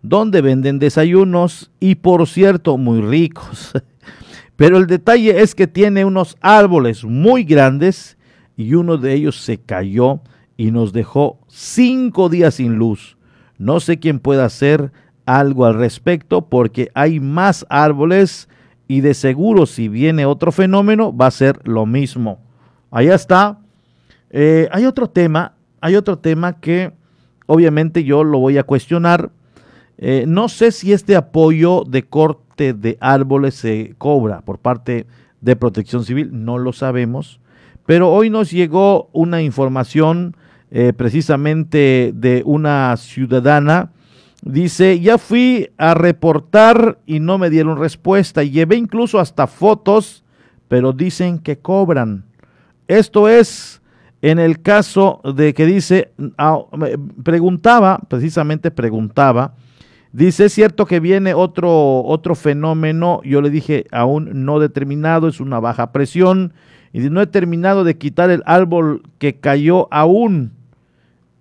[0.00, 3.72] donde venden desayunos y por cierto, muy ricos.
[4.56, 8.16] Pero el detalle es que tiene unos árboles muy grandes
[8.56, 10.22] y uno de ellos se cayó
[10.56, 13.18] y nos dejó cinco días sin luz.
[13.58, 14.90] No sé quién pueda hacer
[15.26, 18.48] algo al respecto porque hay más árboles
[18.88, 22.40] y de seguro si viene otro fenómeno va a ser lo mismo.
[22.90, 23.58] Allá está.
[24.30, 26.92] Eh, hay otro tema, hay otro tema que
[27.46, 29.30] obviamente yo lo voy a cuestionar.
[29.98, 35.06] Eh, no sé si este apoyo de corte de árboles se cobra por parte
[35.40, 37.40] de Protección Civil, no lo sabemos,
[37.86, 40.36] pero hoy nos llegó una información
[40.70, 43.90] eh, precisamente de una ciudadana
[44.42, 48.42] Dice, ya fui a reportar y no me dieron respuesta.
[48.42, 50.24] Llevé incluso hasta fotos,
[50.66, 52.24] pero dicen que cobran.
[52.88, 53.80] Esto es
[54.20, 56.58] en el caso de que dice, ah,
[57.22, 59.54] preguntaba, precisamente preguntaba,
[60.12, 65.40] dice, es cierto que viene otro, otro fenómeno, yo le dije, aún no determinado, es
[65.40, 66.52] una baja presión,
[66.92, 70.52] y no he terminado de quitar el árbol que cayó aún,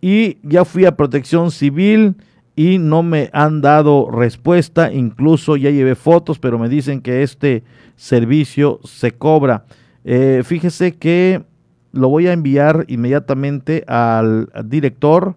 [0.01, 2.15] y ya fui a protección civil
[2.55, 7.63] y no me han dado respuesta, incluso ya llevé fotos, pero me dicen que este
[7.95, 9.65] servicio se cobra.
[10.03, 11.43] Eh, fíjese que
[11.91, 15.35] lo voy a enviar inmediatamente al, director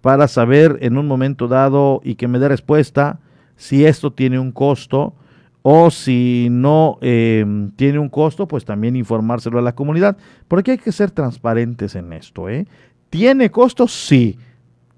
[0.00, 3.20] para saber en un momento dado y que me dé respuesta
[3.56, 5.14] si esto tiene un costo
[5.62, 10.16] o si no em, tiene un costo, pues también informárselo a la comunidad,
[10.48, 12.48] porque hay que ser transparentes en esto.
[12.48, 12.66] ¿eh?
[13.10, 13.86] ¿Tiene costo?
[13.86, 14.36] Sí,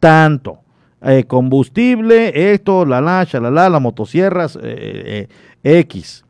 [0.00, 0.63] tanto.
[1.04, 5.28] Eh, combustible, esto, la la, la, la, la motosierras, eh,
[5.62, 6.24] eh, X.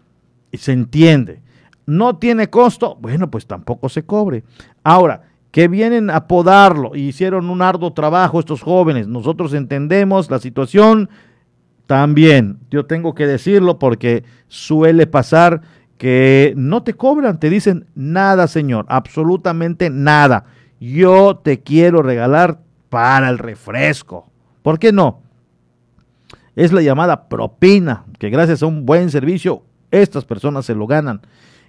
[0.51, 1.45] Y se entiende
[1.87, 4.45] no tiene costo, bueno, pues tampoco se cobre.
[4.83, 11.09] Ahora, que vienen a podarlo hicieron un arduo trabajo estos jóvenes, nosotros entendemos la situación
[11.87, 12.59] también.
[12.71, 15.61] Yo tengo que decirlo porque suele pasar
[15.99, 20.47] que no te cobran, te dicen nada, señor, absolutamente nada.
[20.81, 24.31] Yo te quiero regalar para el refresco.
[24.65, 25.21] ¿Por qué no?
[26.57, 31.21] Es la llamada propina, que gracias a un buen servicio estas personas se lo ganan.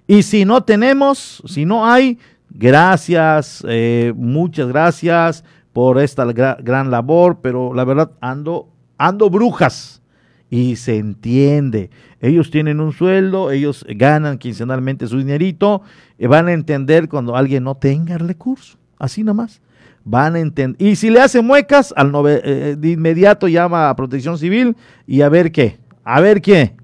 [0.06, 2.18] Y si no tenemos, si no hay,
[2.48, 5.44] gracias, eh, muchas gracias
[5.74, 10.00] por esta gran labor, pero la verdad ando, ando brujas
[10.48, 11.90] y se entiende.
[12.22, 15.82] Ellos tienen un sueldo, ellos ganan quincenalmente su dinerito,
[16.18, 19.60] y van a entender cuando alguien no tenga el recurso, así nomás.
[20.08, 20.80] Van a entender.
[20.80, 25.28] Y si le hace muecas, al eh, de inmediato llama a protección civil y a
[25.28, 26.76] ver qué, a ver qué.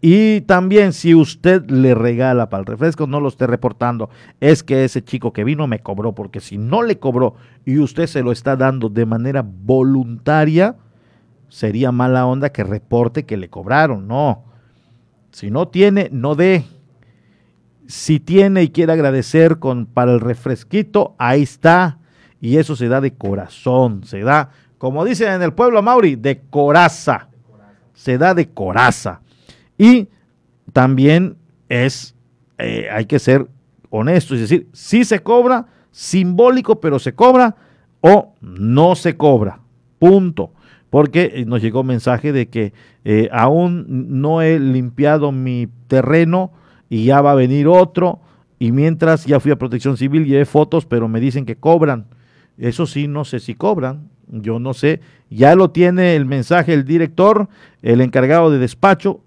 [0.00, 4.08] Y también si usted le regala para el refresco, no lo esté reportando.
[4.40, 8.06] Es que ese chico que vino me cobró, porque si no le cobró y usted
[8.06, 10.76] se lo está dando de manera voluntaria,
[11.48, 14.06] sería mala onda que reporte que le cobraron.
[14.06, 14.44] No.
[15.32, 16.64] Si no tiene, no dé.
[17.88, 21.98] Si tiene y quiere agradecer con, para el refresquito, ahí está.
[22.42, 26.40] Y eso se da de corazón, se da, como dicen en el pueblo Mauri, de
[26.50, 27.28] coraza.
[27.94, 29.20] Se da de coraza.
[29.78, 30.08] Y
[30.72, 31.36] también
[31.68, 32.16] es,
[32.58, 33.46] eh, hay que ser
[33.90, 37.54] honesto, es decir, si se cobra, simbólico, pero se cobra
[38.00, 39.60] o no se cobra.
[40.00, 40.50] Punto.
[40.90, 42.72] Porque eh, nos llegó mensaje de que
[43.04, 43.86] eh, aún
[44.20, 46.50] no he limpiado mi terreno
[46.90, 48.18] y ya va a venir otro.
[48.58, 52.06] Y mientras ya fui a protección civil, llevé fotos, pero me dicen que cobran.
[52.58, 54.08] Eso sí, no sé si cobran.
[54.28, 55.00] Yo no sé.
[55.30, 57.48] Ya lo tiene el mensaje el director,
[57.82, 59.22] el encargado de despacho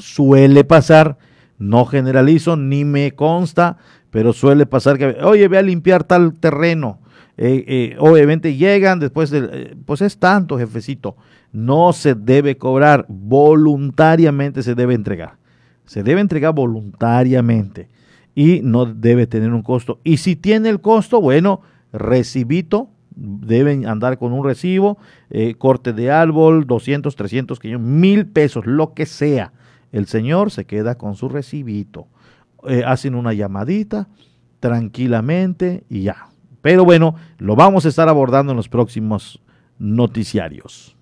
[0.00, 1.18] suele pasar,
[1.58, 3.76] no generalizo ni me consta,
[4.10, 6.98] pero suele pasar que, oye, ve a limpiar tal terreno.
[7.36, 11.16] Eh, eh, obviamente llegan después de, eh, pues es tanto, jefecito.
[11.52, 15.36] No se debe cobrar, voluntariamente se debe entregar.
[15.84, 17.88] Se debe entregar voluntariamente
[18.34, 20.00] y no debe tener un costo.
[20.04, 21.62] Y si tiene el costo, bueno,
[21.92, 24.98] recibito, deben andar con un recibo,
[25.58, 29.52] corte de árbol, 200, 300, mil pesos, lo que sea
[29.92, 32.08] el señor se queda con su recibito.
[32.66, 34.08] Eh, hacen una llamadita
[34.60, 36.28] tranquilamente y ya.
[36.62, 39.40] Pero bueno, lo vamos a estar abordando en los próximos
[39.78, 40.96] noticiarios.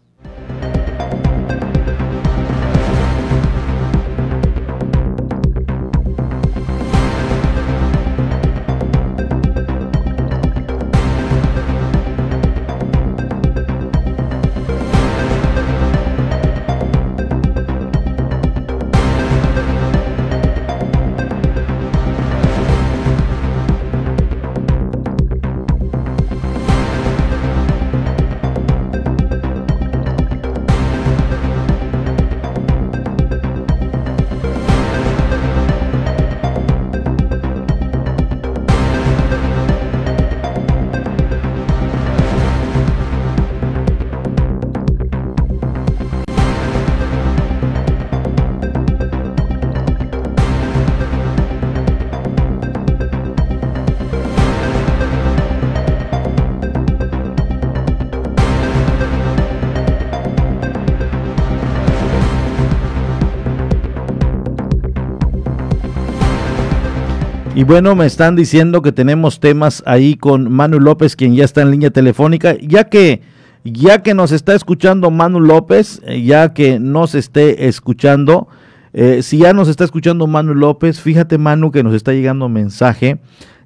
[67.68, 71.70] Bueno, me están diciendo que tenemos temas ahí con Manu López, quien ya está en
[71.70, 73.20] línea telefónica, ya que
[73.62, 78.48] ya que nos está escuchando Manu López, eh, ya que nos esté escuchando,
[78.94, 83.18] eh, si ya nos está escuchando Manu López, fíjate Manu que nos está llegando mensaje.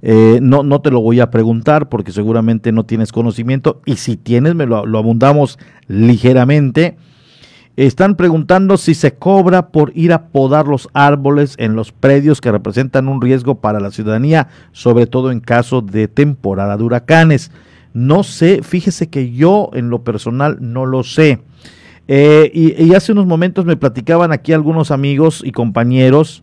[0.03, 4.17] Eh, no, no te lo voy a preguntar porque seguramente no tienes conocimiento y si
[4.17, 6.97] tienes me lo, lo abundamos ligeramente.
[7.77, 12.53] Están preguntando si se cobra por ir a podar los árboles en los predios que
[12.53, 17.51] representan un riesgo para la ciudadanía, sobre todo en caso de temporada de huracanes.
[17.95, 21.41] No sé, fíjese que yo en lo personal no lo sé.
[22.09, 26.43] Eh, y, hace unos momentos me platicaban aquí algunos amigos y compañeros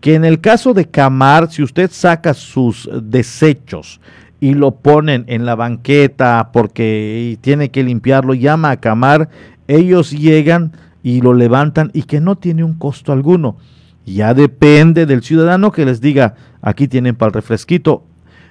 [0.00, 4.00] que en el caso de Camar, si usted saca sus desechos
[4.38, 9.28] y lo ponen en la banqueta porque tiene que limpiarlo, llama a Camar,
[9.70, 13.56] ellos llegan y lo levantan y que no tiene un costo alguno.
[14.04, 18.04] Ya depende del ciudadano que les diga, aquí tienen para el refresquito.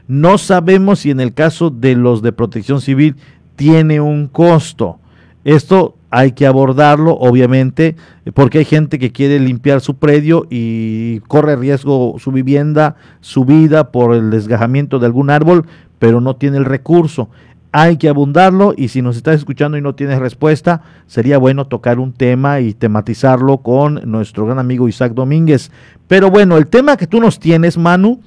[0.08, 3.18] No sabemos si en el caso de los de protección civil
[3.56, 5.00] tiene un costo.
[5.44, 7.96] Esto hay que abordarlo, obviamente,
[8.34, 13.92] porque hay gente que quiere limpiar su predio y corre riesgo su vivienda, su vida
[13.92, 15.66] por el desgajamiento de algún árbol,
[16.00, 17.30] pero no tiene el recurso.
[17.72, 22.00] Hay que abundarlo y si nos estás escuchando y no tienes respuesta, sería bueno tocar
[22.00, 25.72] un tema y tematizarlo con nuestro gran amigo Isaac Domínguez.
[26.08, 28.22] Pero bueno, el tema que tú nos tienes, Manu,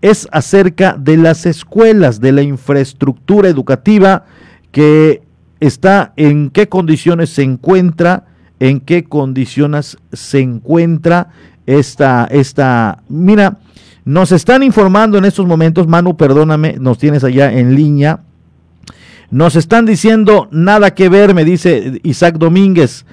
[0.00, 4.24] es acerca de las escuelas, de la infraestructura educativa
[4.72, 5.22] que
[5.60, 8.24] está en qué condiciones se encuentra,
[8.60, 11.28] en qué condiciones se encuentra
[11.66, 13.58] esta, esta, mira,
[14.04, 18.20] nos están informando en estos momentos, Manu, perdóname, nos tienes allá en línea,
[19.30, 23.06] nos están diciendo nada que ver, me dice Isaac Domínguez,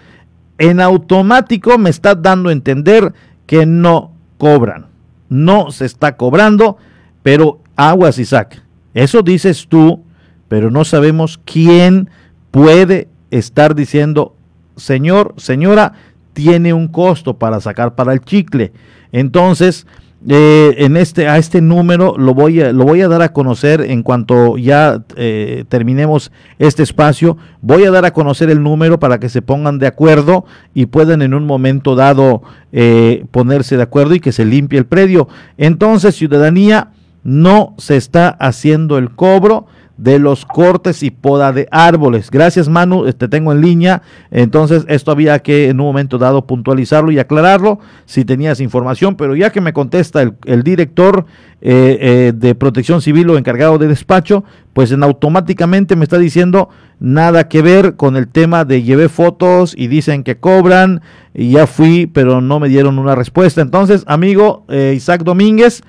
[0.57, 3.13] en automático me está dando a entender
[3.45, 4.87] que no cobran,
[5.29, 6.77] no se está cobrando,
[7.23, 8.61] pero aguas Isaac,
[8.93, 10.03] eso dices tú,
[10.47, 12.09] pero no sabemos quién
[12.51, 14.35] puede estar diciendo,
[14.75, 15.93] señor, señora,
[16.33, 18.71] tiene un costo para sacar para el chicle.
[19.11, 19.87] Entonces,
[20.27, 23.81] eh, en este, a este número lo voy a, lo voy a dar a conocer
[23.81, 27.37] en cuanto ya eh, terminemos este espacio.
[27.61, 31.21] Voy a dar a conocer el número para que se pongan de acuerdo y puedan
[31.21, 32.41] en un momento dado
[32.71, 35.27] eh, ponerse de acuerdo y que se limpie el predio.
[35.57, 36.89] Entonces, ciudadanía,
[37.23, 42.31] no se está haciendo el cobro de los cortes y poda de árboles.
[42.31, 44.01] Gracias Manu, te este, tengo en línea.
[44.31, 49.35] Entonces esto había que en un momento dado puntualizarlo y aclararlo si tenías información, pero
[49.35, 51.25] ya que me contesta el, director
[51.61, 54.43] eh, eh, de protección civil o encargado de despacho,
[54.73, 56.69] pues en automáticamente me está diciendo
[56.99, 61.01] nada que ver con el tema de llevé fotos y dicen que cobran
[61.33, 63.61] y ya fui, pero no me dieron una respuesta.
[63.61, 65.83] Entonces, amigo eh, Isaac Domínguez,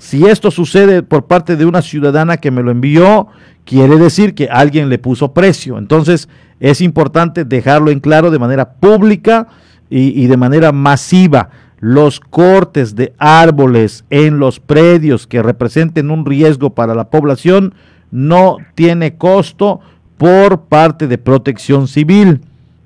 [0.00, 3.28] si esto sucede por parte de una ciudadana que me lo envió,
[3.66, 5.76] quiere decir que alguien le puso precio.
[5.76, 6.26] Entonces
[6.58, 9.48] es importante dejarlo en claro de manera pública
[9.90, 11.50] y, de manera masiva.
[11.80, 17.74] Los cortes de árboles en los predios que representen un riesgo para la población
[18.10, 19.80] no tiene costo
[20.16, 22.40] por parte de protección civil.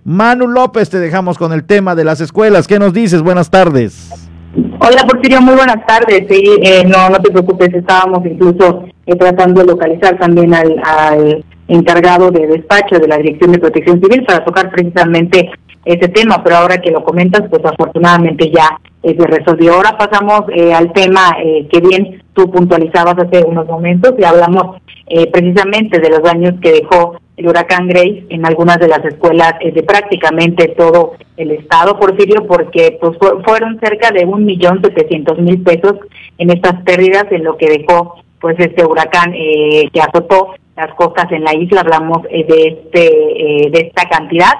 [0.05, 2.67] Manu López, te dejamos con el tema de las escuelas.
[2.67, 3.23] ¿Qué nos dices?
[3.23, 4.11] Buenas tardes.
[4.57, 6.27] Hola Porfirio, muy buenas tardes.
[6.31, 11.45] Sí, eh, no, no te preocupes, estábamos incluso eh, tratando de localizar también al, al
[11.67, 15.51] encargado de despacho de la Dirección de Protección Civil para tocar precisamente
[15.85, 19.75] ese tema, pero ahora que lo comentas, pues afortunadamente ya eh, se resolvió.
[19.75, 24.81] Ahora pasamos eh, al tema eh, que bien tú puntualizabas hace unos momentos y hablamos
[25.07, 29.55] eh, precisamente de los daños que dejó el huracán Grace en algunas de las escuelas
[29.61, 35.61] de prácticamente todo el estado, Porfirio, porque pues fueron cerca de un millón setecientos mil
[35.63, 35.97] pesos
[36.39, 41.43] en estas pérdidas en lo que dejó pues este huracán que azotó las costas en
[41.43, 41.81] la isla.
[41.81, 44.53] Hablamos de este de esta cantidad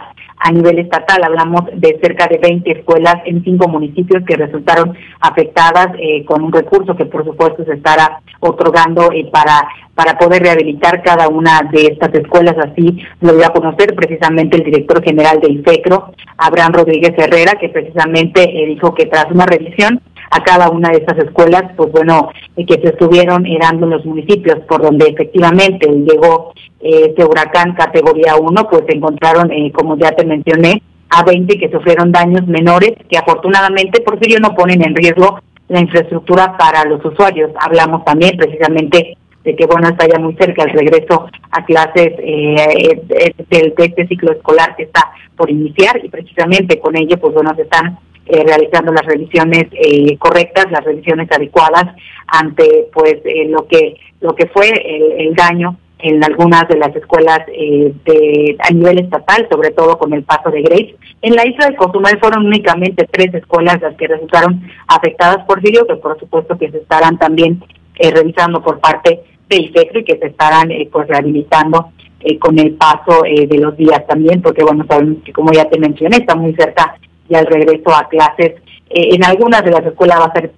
[0.45, 1.25] a nivel estatal.
[1.25, 6.53] Hablamos de cerca de 20 escuelas en cinco municipios que resultaron afectadas eh, con un
[6.53, 11.87] recurso que por supuesto se estará otorgando eh, para para poder rehabilitar cada una de
[11.87, 12.57] estas escuelas.
[12.59, 17.69] Así lo dio a conocer precisamente el director general de IFECRO, Abraham Rodríguez Herrera, que
[17.69, 20.01] precisamente eh, dijo que tras una revisión
[20.31, 24.59] a cada una de estas escuelas, pues bueno, que se estuvieron dando en los municipios
[24.69, 30.25] por donde efectivamente llegó este huracán categoría 1, pues se encontraron, eh, como ya te
[30.25, 35.41] mencioné, a 20 que sufrieron daños menores, que afortunadamente por ello no ponen en riesgo
[35.69, 37.51] la infraestructura para los usuarios.
[37.61, 42.57] Hablamos también precisamente de que bueno está ya muy cerca el regreso a clases eh,
[43.09, 47.35] eh del, de este ciclo escolar que está por iniciar y precisamente con ello pues
[47.35, 51.95] bueno se están eh, realizando las revisiones eh, correctas, las revisiones adecuadas
[52.27, 53.17] ante pues
[53.49, 58.57] lo que lo que fue el, el daño en algunas de las escuelas eh, de,
[58.59, 60.97] a nivel estatal, sobre todo con el paso de Grace.
[61.23, 65.87] En la isla de Cozumel fueron únicamente tres escuelas las que resultaron afectadas por Sirio,
[65.87, 67.63] que por supuesto que se estarán también
[67.97, 72.59] eh, revisando por parte de IFECRO y que se estarán eh, pues rehabilitando eh, con
[72.59, 76.35] el paso de los días también, porque bueno, sabemos que como ya te mencioné, está
[76.35, 76.97] muy cerca
[77.29, 78.55] ya el regreso a clases.
[78.91, 80.53] en algunas de las escuelas va a ser,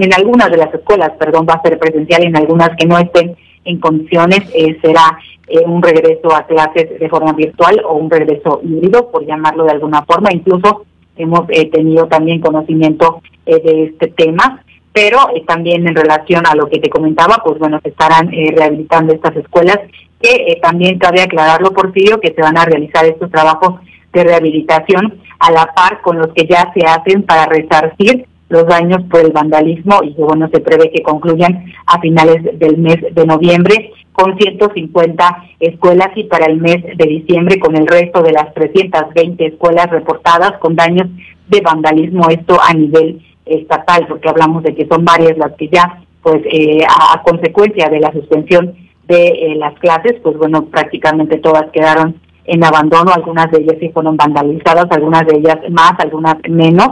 [0.00, 3.36] en algunas de las escuelas, perdón, va a ser presencial, en algunas que no estén
[3.64, 4.40] en condiciones
[4.82, 5.18] será
[5.66, 10.02] un regreso a clases de forma virtual o un regreso híbrido, por llamarlo de alguna
[10.02, 10.32] forma.
[10.32, 10.84] Incluso
[11.16, 16.78] hemos tenido también conocimiento de este tema pero eh, también en relación a lo que
[16.78, 19.80] te comentaba, pues bueno, se estarán eh, rehabilitando estas escuelas,
[20.22, 23.80] que eh, también cabe aclararlo, Porfirio, que se van a realizar estos trabajos
[24.12, 29.02] de rehabilitación a la par con los que ya se hacen para resarcir los daños
[29.10, 33.26] por el vandalismo y que bueno, se prevé que concluyan a finales del mes de
[33.26, 38.54] noviembre con 150 escuelas y para el mes de diciembre con el resto de las
[38.54, 41.08] 320 escuelas reportadas con daños
[41.48, 46.00] de vandalismo, esto a nivel estatal, porque hablamos de que son varias las que ya,
[46.22, 48.74] pues eh, a, consecuencia de la suspensión
[49.08, 52.14] de eh, las clases, pues bueno, prácticamente todas quedaron
[52.44, 56.88] en abandono, algunas de ellas sí fueron vandalizadas, algunas de ellas más, algunas menos,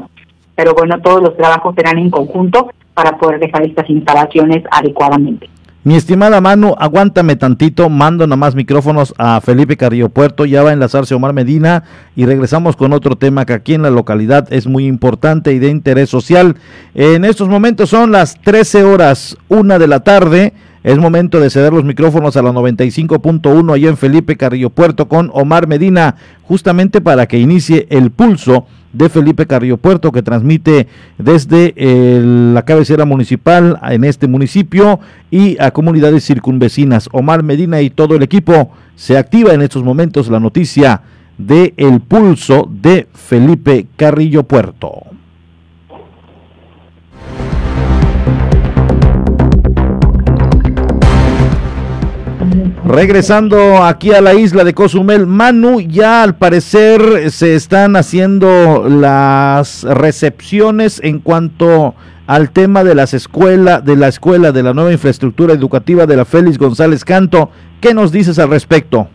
[0.55, 5.49] pero bueno, todos los trabajos serán en conjunto para poder dejar estas instalaciones adecuadamente.
[5.85, 10.71] Mi estimada Manu, aguántame tantito, mando nada más micrófonos a Felipe Carrillo Puerto, ya va
[10.71, 11.83] a enlazarse Omar Medina
[12.15, 15.71] y regresamos con otro tema que aquí en la localidad es muy importante y de
[15.71, 16.55] interés social.
[16.95, 20.53] En estos momentos son las 13 horas, una de la tarde.
[20.85, 25.31] Es momento de ceder los micrófonos a la 95.1 allá en Felipe Carrillo Puerto con
[25.33, 31.73] Omar Medina, justamente para que inicie el pulso de Felipe Carrillo Puerto que transmite desde
[32.21, 34.99] la cabecera municipal en este municipio
[35.31, 37.09] y a comunidades circunvecinas.
[37.13, 41.03] Omar Medina y todo el equipo se activa en estos momentos la noticia
[41.39, 45.12] de el pulso de Felipe Carrillo Puerto.
[52.85, 59.85] Regresando aquí a la isla de Cozumel, Manu, ya al parecer se están haciendo las
[59.85, 61.95] recepciones en cuanto
[62.27, 66.25] al tema de las escuelas, de la escuela, de la nueva infraestructura educativa de la
[66.25, 67.51] Félix González Canto.
[67.81, 69.07] ¿Qué nos dices al respecto?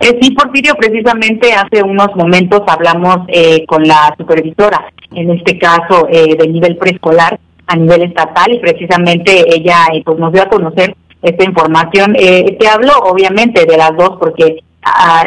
[0.00, 6.08] Eh, sí, Porfirio, precisamente hace unos momentos hablamos eh, con la supervisora, en este caso
[6.10, 7.38] eh, de nivel preescolar
[7.68, 12.14] a nivel estatal, y precisamente ella eh, pues nos dio a conocer esta información.
[12.18, 15.24] Eh, te hablo obviamente de las dos porque ah,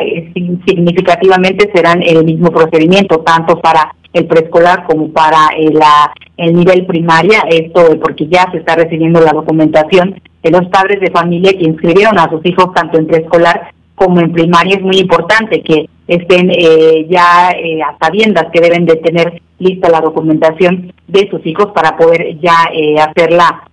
[0.66, 6.86] significativamente serán el mismo procedimiento, tanto para el preescolar como para eh, la, el nivel
[6.86, 11.66] primaria, esto porque ya se está recibiendo la documentación de los padres de familia que
[11.66, 14.76] inscribieron a sus hijos tanto en preescolar como en primaria.
[14.76, 19.90] Es muy importante que estén eh, ya eh, a sabiendas que deben de tener lista
[19.90, 23.73] la documentación de sus hijos para poder ya eh, hacerla eh,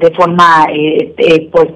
[0.00, 1.68] de forma, eh, eh, pues,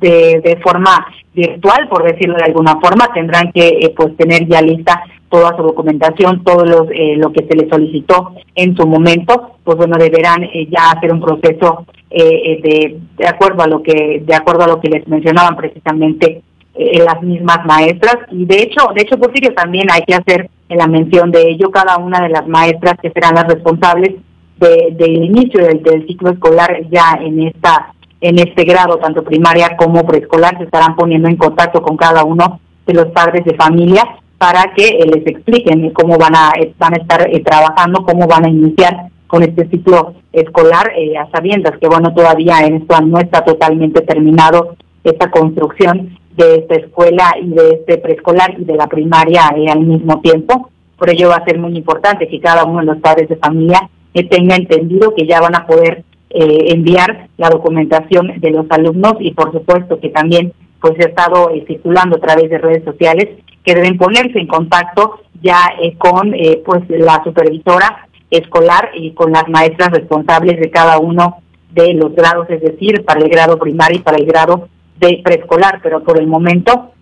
[0.00, 5.02] de, de forma virtual, por decirlo de alguna forma, tendrán que pues tener ya lista
[5.28, 6.86] toda su documentación, todo lo,
[7.16, 11.86] lo que se les solicitó en su momento, pues bueno, deberán ya hacer un proceso
[12.08, 16.42] de, de acuerdo a lo que, de acuerdo a lo que les mencionaban precisamente
[16.76, 18.18] las mismas maestras.
[18.30, 21.96] Y de hecho, de hecho, Porfirio, también hay que hacer la mención de ello, cada
[21.98, 24.14] una de las maestras que serán las responsables
[24.58, 30.06] del inicio del, del, ciclo escolar ya en esta en este grado tanto primaria como
[30.06, 34.02] preescolar se estarán poniendo en contacto con cada uno de los padres de familia
[34.38, 38.26] para que eh, les expliquen cómo van a eh, van a estar eh, trabajando cómo
[38.26, 43.18] van a iniciar con este ciclo escolar a sabiendas que bueno todavía en esto no
[43.18, 48.86] está totalmente terminado esta construcción de esta escuela y de este preescolar y de la
[48.86, 50.70] primaria al mismo tiempo.
[50.98, 53.88] Por ello va a ser muy importante que cada uno de los padres de familia
[54.22, 59.32] tenga entendido que ya van a poder eh, enviar la documentación de los alumnos y
[59.32, 63.28] por supuesto que también pues ha estado eh, circulando a través de redes sociales
[63.64, 66.34] que deben ponerse en contacto ya eh, con
[66.64, 71.36] pues la supervisora escolar y con las maestras responsables de cada uno
[71.70, 75.80] de los grados, es decir, para el grado primario y para el grado de preescolar,
[75.82, 76.92] pero por el momento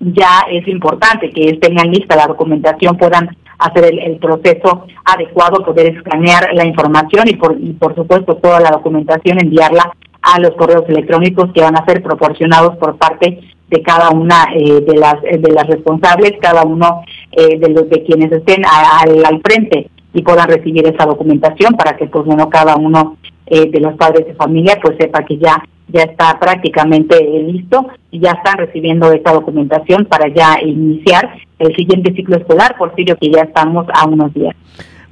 [0.00, 6.50] ya es importante que tengan lista la documentación, puedan hacer el, proceso adecuado, poder escanear
[6.54, 9.92] la información y por, y por supuesto toda la documentación enviarla
[10.22, 14.80] a los correos electrónicos que van a ser proporcionados por parte de cada una eh,
[14.80, 17.02] de las de las responsables, cada uno
[17.32, 21.96] eh, de los de quienes estén al, al frente y puedan recibir esa documentación para
[21.96, 25.62] que pues bueno cada uno eh, de los padres de familia pues sepa que ya
[25.88, 32.12] ya está prácticamente listo y ya están recibiendo esta documentación para ya iniciar el siguiente
[32.14, 34.54] ciclo escolar, por Porfirio, que ya estamos a unos días.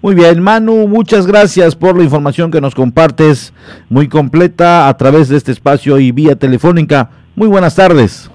[0.03, 3.53] Muy bien, Manu, muchas gracias por la información que nos compartes,
[3.89, 7.11] muy completa a través de este espacio y vía telefónica.
[7.35, 8.31] Muy buenas tardes.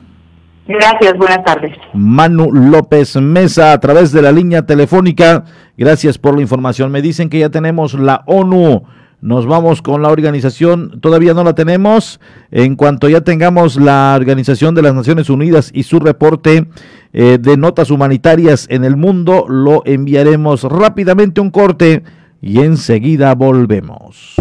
[0.67, 1.75] Gracias, buenas tardes.
[1.93, 5.45] Manu López Mesa a través de la línea telefónica.
[5.77, 6.91] Gracias por la información.
[6.91, 8.83] Me dicen que ya tenemos la ONU
[9.21, 12.19] nos vamos con la organización, todavía no la tenemos.
[12.49, 16.67] En cuanto ya tengamos la Organización de las Naciones Unidas y su reporte
[17.13, 22.03] eh, de notas humanitarias en el mundo, lo enviaremos rápidamente un corte
[22.41, 24.35] y enseguida volvemos.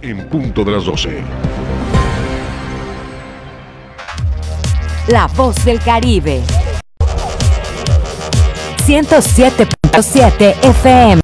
[0.00, 1.22] En punto de las 12.
[5.08, 6.40] La voz del Caribe.
[8.86, 11.23] 107.7 FM.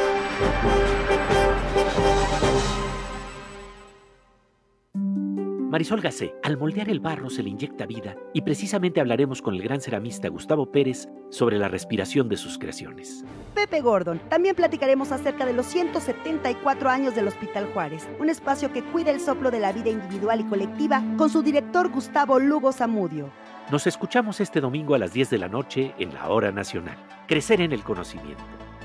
[5.71, 9.61] Marisol Gacé, al moldear el barro se le inyecta vida y precisamente hablaremos con el
[9.61, 13.23] gran ceramista Gustavo Pérez sobre la respiración de sus creaciones.
[13.55, 18.83] Pepe Gordon, también platicaremos acerca de los 174 años del Hospital Juárez, un espacio que
[18.83, 23.29] cuida el soplo de la vida individual y colectiva con su director Gustavo Lugo Zamudio.
[23.71, 26.97] Nos escuchamos este domingo a las 10 de la noche en la Hora Nacional.
[27.29, 28.43] Crecer en el conocimiento.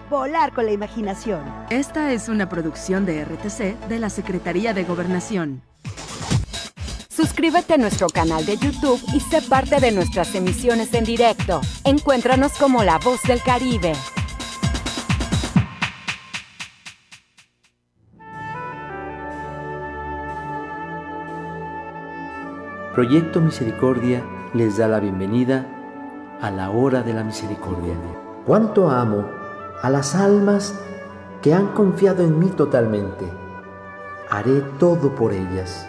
[0.09, 1.43] Volar con la imaginación.
[1.68, 5.62] Esta es una producción de RTC de la Secretaría de Gobernación.
[7.17, 11.62] Suscríbete a nuestro canal de YouTube y sé parte de nuestras emisiones en directo.
[11.85, 13.95] Encuéntranos como La Voz del Caribe.
[22.93, 25.67] Proyecto Misericordia les da la bienvenida
[26.43, 27.95] a la hora de la misericordia.
[28.45, 29.27] Cuánto amo
[29.81, 30.79] a las almas
[31.41, 33.25] que han confiado en mí totalmente.
[34.29, 35.89] Haré todo por ellas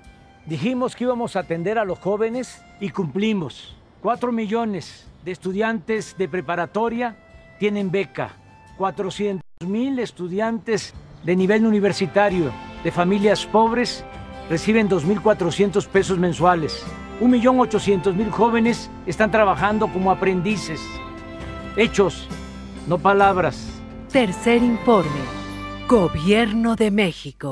[0.45, 3.75] Dijimos que íbamos a atender a los jóvenes y cumplimos.
[4.01, 7.15] Cuatro millones de estudiantes de preparatoria
[7.59, 8.31] tienen beca.
[8.77, 12.51] 400 mil estudiantes de nivel universitario
[12.83, 14.03] de familias pobres
[14.49, 16.83] reciben 2.400 pesos mensuales.
[17.21, 20.81] 1.800.000 jóvenes están trabajando como aprendices.
[21.77, 22.27] Hechos,
[22.87, 23.79] no palabras.
[24.11, 25.21] Tercer informe.
[25.87, 27.51] Gobierno de México.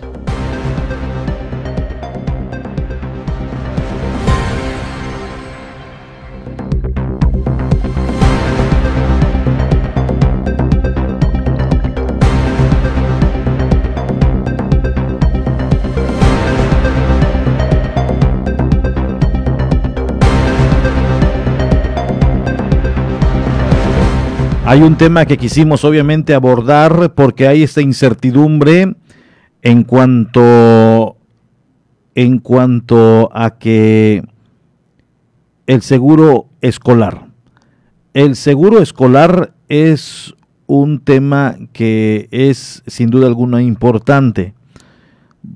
[24.71, 28.95] Hay un tema que quisimos obviamente abordar porque hay esta incertidumbre
[29.61, 31.17] en cuanto
[32.15, 34.23] en cuanto a que
[35.67, 37.27] el seguro escolar
[38.13, 40.33] el seguro escolar es
[40.67, 44.53] un tema que es sin duda alguna importante,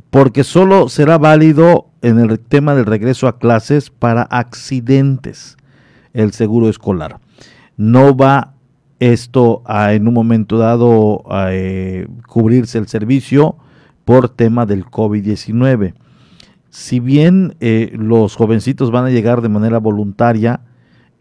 [0.09, 5.55] porque solo será válido en el tema del regreso a clases para accidentes
[6.11, 7.22] el seguro escolar.
[7.78, 8.54] No va
[8.99, 13.57] esto a en un momento dado a eh, cubrirse el servicio
[14.05, 15.93] por tema del COVID-19.
[16.69, 20.61] Si bien eh, los jovencitos van a llegar de manera voluntaria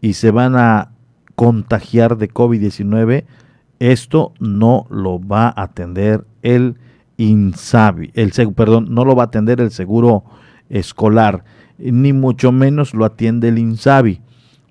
[0.01, 0.91] y se van a
[1.35, 3.25] contagiar de COVID-19,
[3.79, 6.75] esto no lo va a atender el
[7.17, 10.23] INSABI, el perdón, no lo va a atender el seguro
[10.69, 11.43] escolar,
[11.77, 14.21] ni mucho menos lo atiende el INSABI,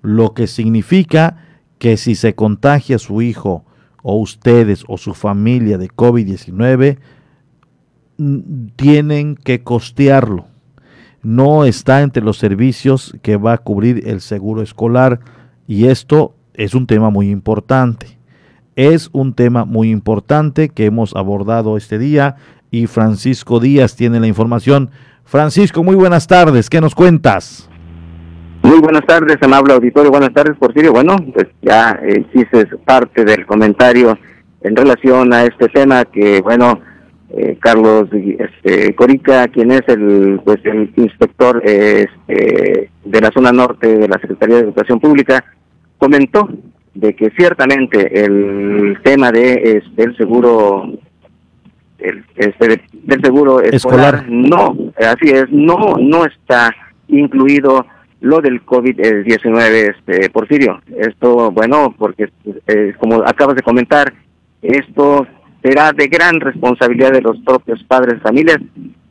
[0.01, 1.44] lo que significa
[1.77, 3.65] que si se contagia su hijo
[4.01, 6.97] o ustedes o su familia de COVID-19,
[8.75, 10.45] tienen que costearlo.
[11.21, 15.19] No está entre los servicios que va a cubrir el seguro escolar
[15.67, 18.17] y esto es un tema muy importante.
[18.75, 22.35] Es un tema muy importante que hemos abordado este día
[22.71, 24.91] y Francisco Díaz tiene la información.
[25.23, 26.69] Francisco, muy buenas tardes.
[26.69, 27.69] ¿Qué nos cuentas?
[28.65, 30.09] Muy buenas tardes, amable auditorio.
[30.09, 30.91] Buenas tardes, Porfirio.
[30.91, 34.17] Bueno, pues ya eh, hiciste parte del comentario
[34.61, 36.79] en relación a este tema que, bueno,
[37.29, 43.99] eh, Carlos este, Corica, quien es el pues el inspector este, de la zona norte
[43.99, 45.45] de la Secretaría de Educación Pública,
[45.99, 46.49] comentó
[46.95, 50.91] de que ciertamente el tema de este, el seguro
[51.99, 56.73] el, este, del seguro escolar, no así es no no está
[57.07, 57.85] incluido
[58.25, 60.81] lo del COVID-19, este, Porfirio.
[60.97, 62.31] Esto, bueno, porque
[62.65, 64.11] eh, como acabas de comentar,
[64.63, 65.27] esto
[65.61, 68.57] será de gran responsabilidad de los propios padres, familias,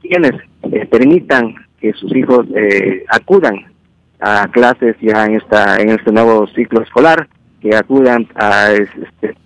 [0.03, 3.55] quienes eh, permitan que sus hijos eh, acudan
[4.19, 7.29] a clases ya en esta en este nuevo ciclo escolar,
[7.61, 9.37] que acudan a este,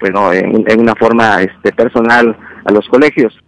[0.00, 3.38] bueno, en, en una forma este, personal a los colegios.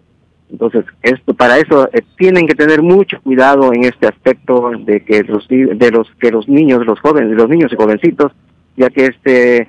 [0.54, 5.24] Entonces, esto para eso eh, tienen que tener mucho cuidado en este aspecto de que
[5.24, 8.30] los de los que los niños, los jóvenes, los niños y jovencitos,
[8.76, 9.66] ya que este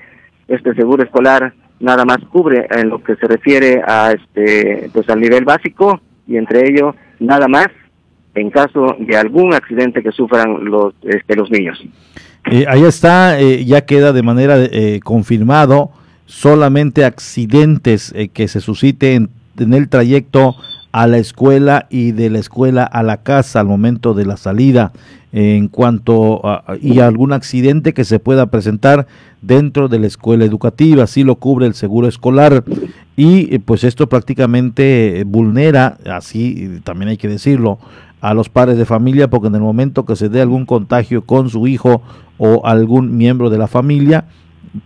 [0.48, 5.22] este seguro escolar nada más cubre en lo que se refiere a este pues al
[5.22, 7.70] nivel básico y entre ello nada más
[8.36, 11.84] en caso de algún accidente que sufran los este, los niños.
[12.52, 14.58] Eh, ahí está, eh, ya queda de manera
[15.04, 15.90] confirmado
[16.28, 20.56] solamente accidentes que se susciten en el trayecto
[20.96, 24.94] a la escuela y de la escuela a la casa al momento de la salida.
[25.34, 29.06] En cuanto a, y algún accidente que se pueda presentar
[29.42, 32.64] dentro de la escuela educativa, así lo cubre el seguro escolar.
[33.18, 37.78] Y eh, pues esto prácticamente vulnera, así también hay que decirlo,
[38.22, 41.50] a los padres de familia porque en el momento que se dé algún contagio con
[41.50, 42.04] su hijo
[42.38, 44.28] o algún miembro de la familia,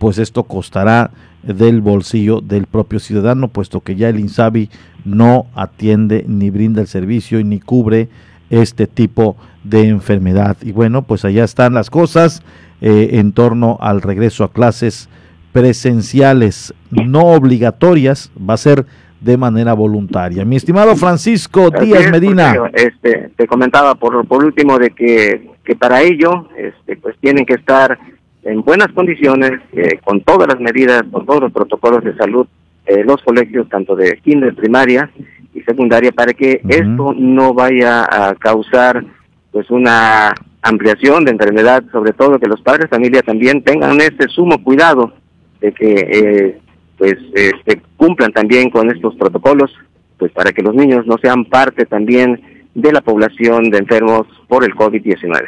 [0.00, 1.12] pues esto costará
[1.44, 4.70] del bolsillo del propio ciudadano, puesto que ya el INSABI
[5.04, 8.08] no atiende ni brinda el servicio y ni cubre
[8.50, 10.56] este tipo de enfermedad.
[10.62, 12.42] Y bueno, pues allá están las cosas
[12.80, 15.08] eh, en torno al regreso a clases
[15.52, 18.86] presenciales no obligatorias, va a ser
[19.20, 20.44] de manera voluntaria.
[20.44, 22.54] Mi estimado Francisco Díaz Medina.
[22.72, 27.54] Este, te comentaba por, por último de que, que para ello este, pues tienen que
[27.54, 27.98] estar
[28.42, 32.46] en buenas condiciones, eh, con todas las medidas, con todos los protocolos de salud,
[32.90, 35.08] eh, los colegios, tanto de kinder, primaria
[35.54, 39.04] y secundaria, para que esto no vaya a causar
[39.52, 44.26] pues una ampliación de enfermedad, sobre todo que los padres de familia también tengan este
[44.28, 45.12] sumo cuidado
[45.60, 46.58] de que eh,
[46.98, 49.70] pues este, cumplan también con estos protocolos,
[50.18, 52.40] pues para que los niños no sean parte también
[52.74, 55.44] de la población de enfermos por el COVID-19.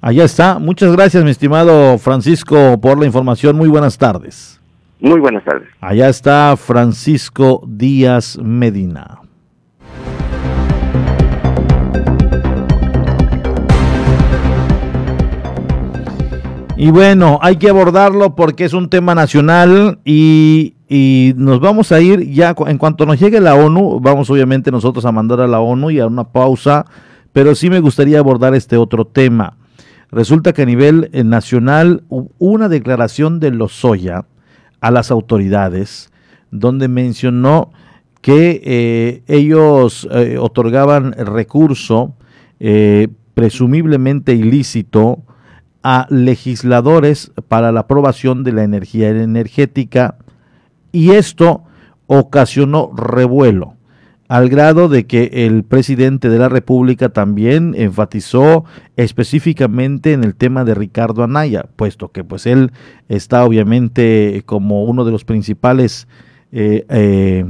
[0.00, 0.58] Allá está.
[0.58, 3.54] Muchas gracias, mi estimado Francisco, por la información.
[3.56, 4.57] Muy buenas tardes.
[5.00, 5.68] Muy buenas tardes.
[5.80, 9.20] Allá está Francisco Díaz Medina.
[16.76, 20.74] Y bueno, hay que abordarlo porque es un tema nacional y,
[21.36, 25.12] nos vamos a ir ya, en cuanto nos llegue la ONU, vamos obviamente nosotros a
[25.12, 26.86] mandar a la ONU y a una pausa,
[27.32, 29.56] pero sí me gustaría abordar este otro tema.
[30.10, 32.04] Resulta que a nivel eh, nacional
[32.38, 34.24] una declaración de Lozoya
[34.80, 36.10] a las autoridades
[36.50, 37.72] donde mencionó
[38.20, 42.14] que eh, ellos eh, otorgaban recurso
[43.34, 45.22] presumiblemente ilícito
[45.84, 50.16] a legisladores para la aprobación de la energía energética
[50.90, 51.62] y esto
[52.08, 53.77] ocasionó revuelo.
[54.28, 58.64] Al grado de que el presidente de la República también enfatizó
[58.96, 62.70] específicamente en el tema de Ricardo Anaya, puesto que pues él
[63.08, 66.06] está obviamente como uno de los principales
[66.52, 67.44] eh, eh,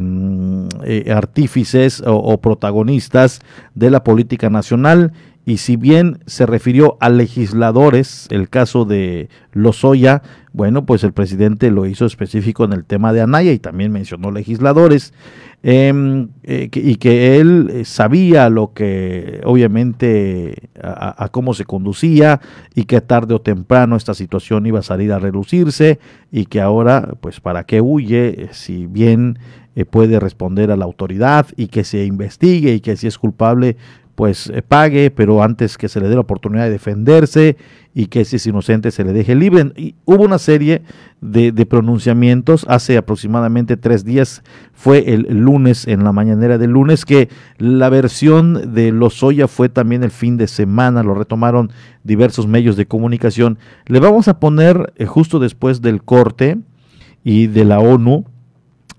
[0.84, 3.40] eh, artífices o, o protagonistas
[3.74, 5.12] de la política nacional.
[5.46, 10.22] Y si bien se refirió a legisladores, el caso de Lozoya,
[10.52, 14.30] bueno, pues el presidente lo hizo específico en el tema de Anaya y también mencionó
[14.32, 15.14] legisladores,
[15.62, 22.40] em, eh, y que él eh, sabía lo que, obviamente, a, cómo se conducía
[22.74, 25.98] y que tarde o temprano esta situación iba a salir a relucirse
[26.30, 28.48] y que ahora, pues, ¿para qué huye?
[28.52, 29.38] Si bien
[29.74, 33.76] eh, puede responder a la autoridad y que se investigue y que si es culpable,
[34.18, 37.56] pues eh, pague, pero antes que se le dé la oportunidad de defenderse
[37.94, 39.70] y que si es inocente se le deje libre.
[39.76, 40.82] Y hubo una serie
[41.20, 44.42] de, pronunciamientos hace aproximadamente tres días,
[44.72, 50.02] fue el lunes, en la mañanera del lunes, que la versión de Lozoya fue también
[50.02, 51.70] el fin de semana, lo retomaron
[52.02, 53.56] diversos medios de comunicación.
[53.86, 56.58] Le vamos a poner eh, justo después del corte
[57.22, 58.24] y de la ONU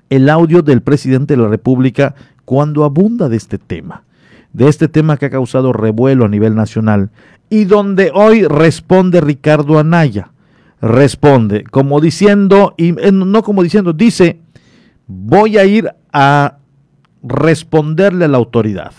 [0.09, 2.15] el audio del presidente de la República
[2.45, 4.05] cuando abunda de este tema
[4.54, 7.12] de este tema que ha causado revuelo a nivel nacional
[7.50, 10.32] y donde hoy responde Ricardo Anaya.
[10.82, 14.39] Responde como diciendo, y eh, no como diciendo, dice,
[15.08, 16.58] voy a ir a
[17.22, 18.93] responderle a la autoridad,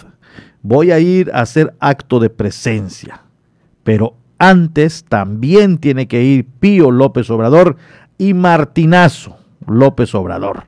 [0.60, 3.22] voy a ir a hacer acto de presencia,
[3.82, 7.76] pero antes también tiene que ir Pío López Obrador
[8.18, 10.64] y Martinazo López Obrador.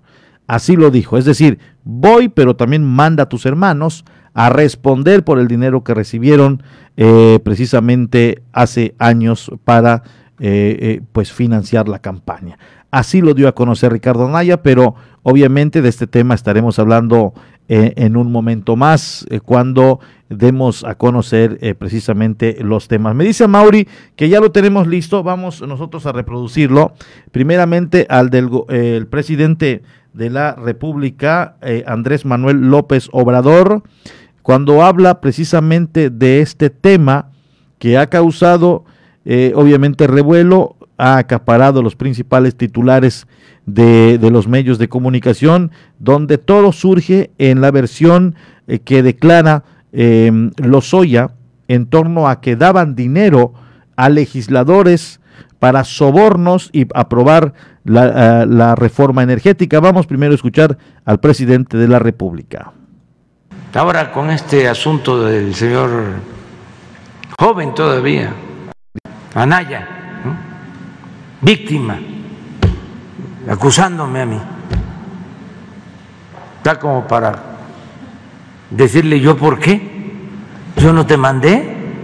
[0.46, 4.04] Así lo dijo, es decir, voy, pero también manda a tus hermanos
[4.34, 6.62] a responder por el dinero que recibieron
[6.96, 10.02] eh, precisamente hace años para
[10.40, 12.58] eh, eh, pues financiar la campaña.
[12.90, 17.32] Así lo dio a conocer Ricardo Anaya, pero obviamente de este tema estaremos hablando
[17.68, 23.14] eh, en un momento más eh, cuando demos a conocer precisamente los temas.
[23.14, 26.94] Me dice Mauri que ya lo tenemos listo, vamos nosotros a reproducirlo.
[27.30, 29.82] Primeramente al del presidente
[30.14, 31.56] de la República,
[31.86, 33.82] Andrés Manuel López Obrador,
[34.42, 37.30] cuando habla precisamente de este tema
[37.78, 38.84] que ha causado
[39.24, 43.26] eh, obviamente revuelo, ha acaparado los principales titulares
[43.66, 48.34] de, los medios de comunicación, donde todo surge en la versión
[48.66, 51.32] eh, que declara eh, Lozoya
[51.68, 53.54] en torno a que daban dinero
[53.96, 55.20] a legisladores
[55.58, 59.80] para sobornos y aprobar la, eh, la reforma energética.
[59.80, 62.72] Vamos primero a escuchar al presidente de la República.
[63.74, 65.90] Ahora con este asunto del señor
[67.38, 68.30] joven todavía,
[69.34, 69.88] Anaya,
[71.40, 71.98] víctima,
[73.48, 74.38] acusándome a mí,
[76.58, 77.42] está como para
[78.68, 80.20] decirle yo por qué,
[80.76, 81.94] yo no te mandé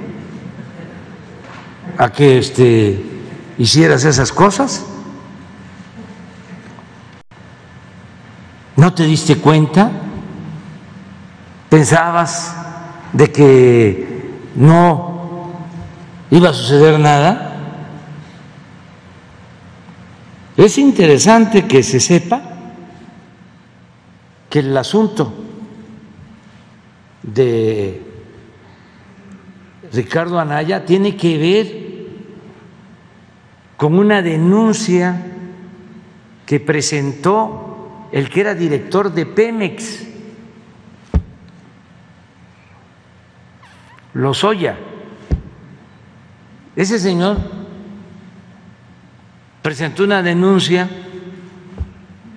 [1.98, 3.04] a que este,
[3.58, 4.86] hicieras esas cosas,
[8.74, 10.07] ¿no te diste cuenta?
[11.68, 12.54] Pensabas
[13.12, 15.52] de que no
[16.30, 17.44] iba a suceder nada.
[20.56, 22.42] Es interesante que se sepa
[24.50, 25.32] que el asunto
[27.22, 28.02] de
[29.92, 31.88] Ricardo Anaya tiene que ver
[33.76, 35.24] con una denuncia
[36.44, 40.07] que presentó el que era director de Pemex.
[44.18, 44.76] Lozoya.
[46.74, 47.36] Ese señor
[49.62, 50.90] presentó una denuncia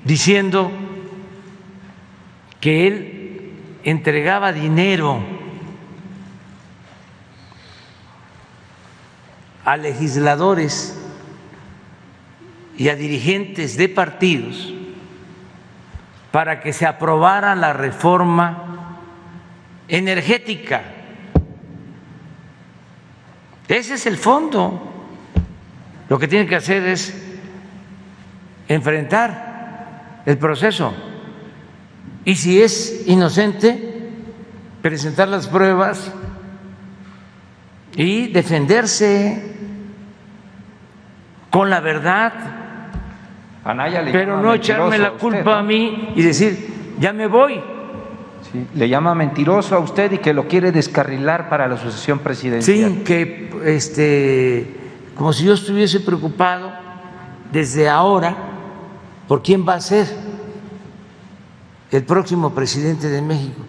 [0.06, 0.72] diciendo
[2.60, 3.54] que él
[3.84, 5.24] entregaba dinero
[9.66, 11.02] a legisladores
[12.78, 14.72] y a dirigentes de partidos
[16.32, 19.00] para que se aprobara la reforma
[19.88, 21.01] energética.
[23.72, 24.82] Ese es el fondo.
[26.10, 27.16] Lo que tiene que hacer es
[28.68, 30.94] enfrentar el proceso.
[32.26, 34.10] Y si es inocente,
[34.82, 36.12] presentar las pruebas
[37.96, 39.56] y defenderse
[41.50, 42.34] con la verdad.
[43.64, 45.58] Anaya Pero no echarme la usted, culpa ¿no?
[45.60, 47.62] a mí y decir, ya me voy.
[48.52, 52.92] Sí, le llama mentiroso a usted y que lo quiere descarrilar para la sucesión presidencial.
[52.92, 54.68] Sí, que este,
[55.16, 56.72] como si yo estuviese preocupado
[57.52, 58.36] desde ahora
[59.28, 60.08] por quién va a ser
[61.92, 63.62] el próximo presidente de México.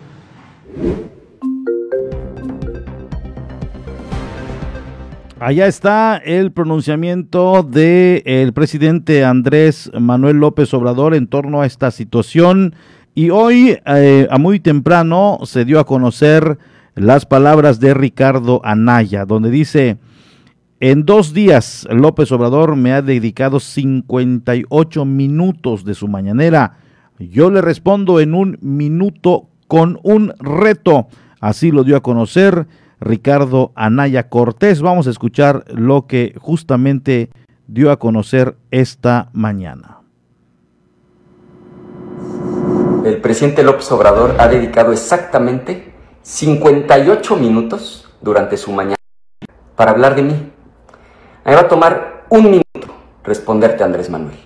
[5.43, 11.90] Allá está el pronunciamiento del el presidente Andrés Manuel López Obrador en torno a esta
[11.90, 12.77] situación.
[13.14, 16.59] Y hoy, eh, a muy temprano, se dio a conocer
[16.94, 19.98] las palabras de Ricardo Anaya, donde dice,
[20.80, 26.78] en dos días López Obrador me ha dedicado 58 minutos de su mañanera.
[27.18, 31.09] Yo le respondo en un minuto con un reto.
[31.39, 32.66] Así lo dio a conocer
[32.98, 34.80] Ricardo Anaya Cortés.
[34.80, 37.30] Vamos a escuchar lo que justamente
[37.66, 40.02] dio a conocer esta mañana.
[43.05, 45.93] El presidente López Obrador ha dedicado exactamente
[46.23, 48.95] 58 minutos durante su mañana
[49.74, 50.53] para hablar de mí.
[51.45, 54.39] Me va a tomar un minuto responderte, Andrés Manuel.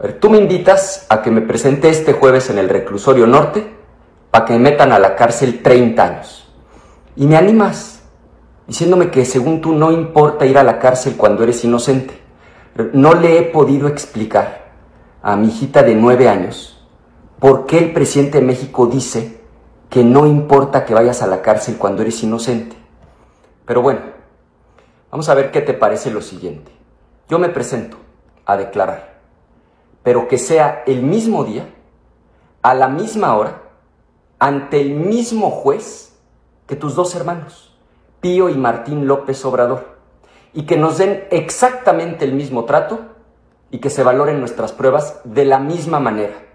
[0.00, 3.72] A ver, tú me invitas a que me presente este jueves en el reclusorio norte
[4.32, 6.52] para que me metan a la cárcel 30 años.
[7.14, 8.02] Y me animas
[8.66, 12.20] diciéndome que según tú no importa ir a la cárcel cuando eres inocente.
[12.92, 14.72] No le he podido explicar
[15.22, 16.73] a mi hijita de nueve años
[17.44, 19.38] por qué el presidente de México dice
[19.90, 22.74] que no importa que vayas a la cárcel cuando eres inocente.
[23.66, 24.00] Pero bueno,
[25.10, 26.72] vamos a ver qué te parece lo siguiente.
[27.28, 27.98] Yo me presento
[28.46, 29.20] a declarar,
[30.02, 31.68] pero que sea el mismo día,
[32.62, 33.60] a la misma hora,
[34.38, 36.16] ante el mismo juez
[36.66, 37.76] que tus dos hermanos,
[38.22, 39.98] Pío y Martín López Obrador,
[40.54, 43.00] y que nos den exactamente el mismo trato
[43.70, 46.53] y que se valoren nuestras pruebas de la misma manera.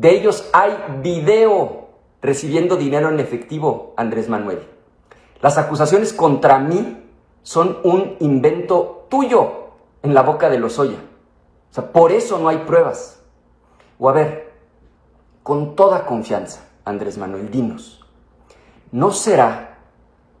[0.00, 1.90] De ellos hay video
[2.22, 4.66] recibiendo dinero en efectivo, Andrés Manuel.
[5.42, 7.04] Las acusaciones contra mí
[7.42, 9.72] son un invento tuyo
[10.02, 10.96] en la boca de los Oya.
[11.70, 13.20] O sea, por eso no hay pruebas.
[13.98, 14.54] O a ver,
[15.42, 18.02] con toda confianza, Andrés Manuel, dinos.
[18.92, 19.80] ¿no será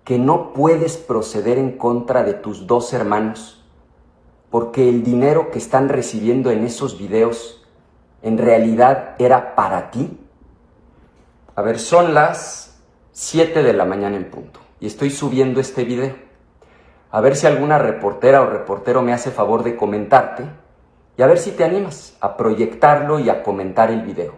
[0.04, 3.62] que no puedes proceder en contra de tus dos hermanos
[4.48, 7.59] porque el dinero que están recibiendo en esos videos
[8.22, 10.18] en realidad era para ti?
[11.54, 12.82] A ver, son las
[13.12, 16.14] 7 de la mañana en punto y estoy subiendo este video.
[17.10, 20.44] A ver si alguna reportera o reportero me hace favor de comentarte
[21.16, 24.34] y a ver si te animas a proyectarlo y a comentar el video.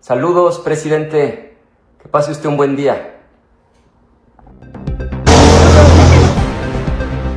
[0.00, 1.56] Saludos, presidente.
[2.02, 3.20] Que pase usted un buen día.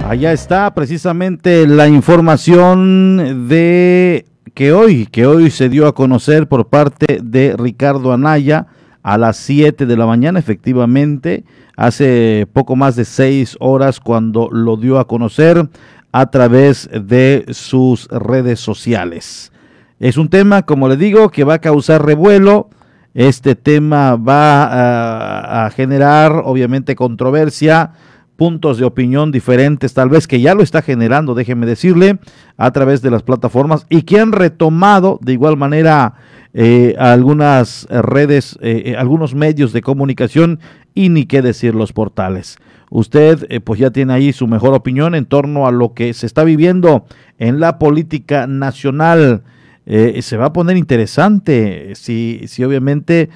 [0.07, 6.67] Allá está precisamente la información de que hoy, que hoy se dio a conocer por
[6.67, 8.67] parte de Ricardo Anaya
[9.03, 11.43] a las 7 de la mañana, efectivamente,
[11.75, 15.69] hace poco más de seis horas cuando lo dio a conocer
[16.11, 19.51] a través de sus redes sociales.
[19.99, 22.69] Es un tema, como le digo, que va a causar revuelo
[23.13, 27.91] este tema va a, generar, obviamente, controversia,
[28.39, 32.19] puntos de opinión diferentes, tal vez que ya lo está generando, déjeme decirle,
[32.55, 36.13] a través de las plataformas y que han retomado de igual manera
[36.53, 40.61] eh, algunas redes, eh, eh, algunos medios de comunicación
[40.95, 42.57] y ni qué decir los portales.
[42.89, 46.45] Usted pues ya tiene ahí su mejor opinión en torno a lo que se está
[46.45, 47.05] viviendo
[47.39, 49.43] en la política nacional.
[49.85, 53.29] Se va a poner interesante si, si obviamente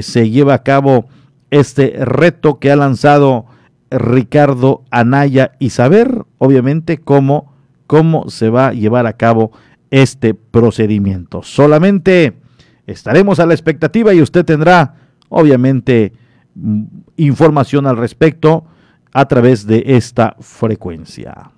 [0.00, 1.06] se lleva a cabo
[1.50, 3.46] este reto que ha lanzado
[3.90, 7.52] Ricardo Anaya y saber obviamente cómo,
[7.86, 9.52] cómo se va a llevar a cabo
[9.90, 11.42] este procedimiento.
[11.42, 12.36] Solamente
[12.86, 14.94] estaremos a la expectativa y usted tendrá
[15.28, 16.12] obviamente
[16.54, 16.84] mm,
[17.16, 18.64] información al respecto
[19.12, 21.52] a través de esta frecuencia.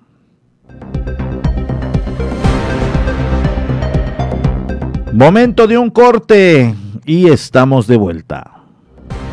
[5.11, 6.73] Momento de un corte
[7.05, 8.58] y estamos de vuelta.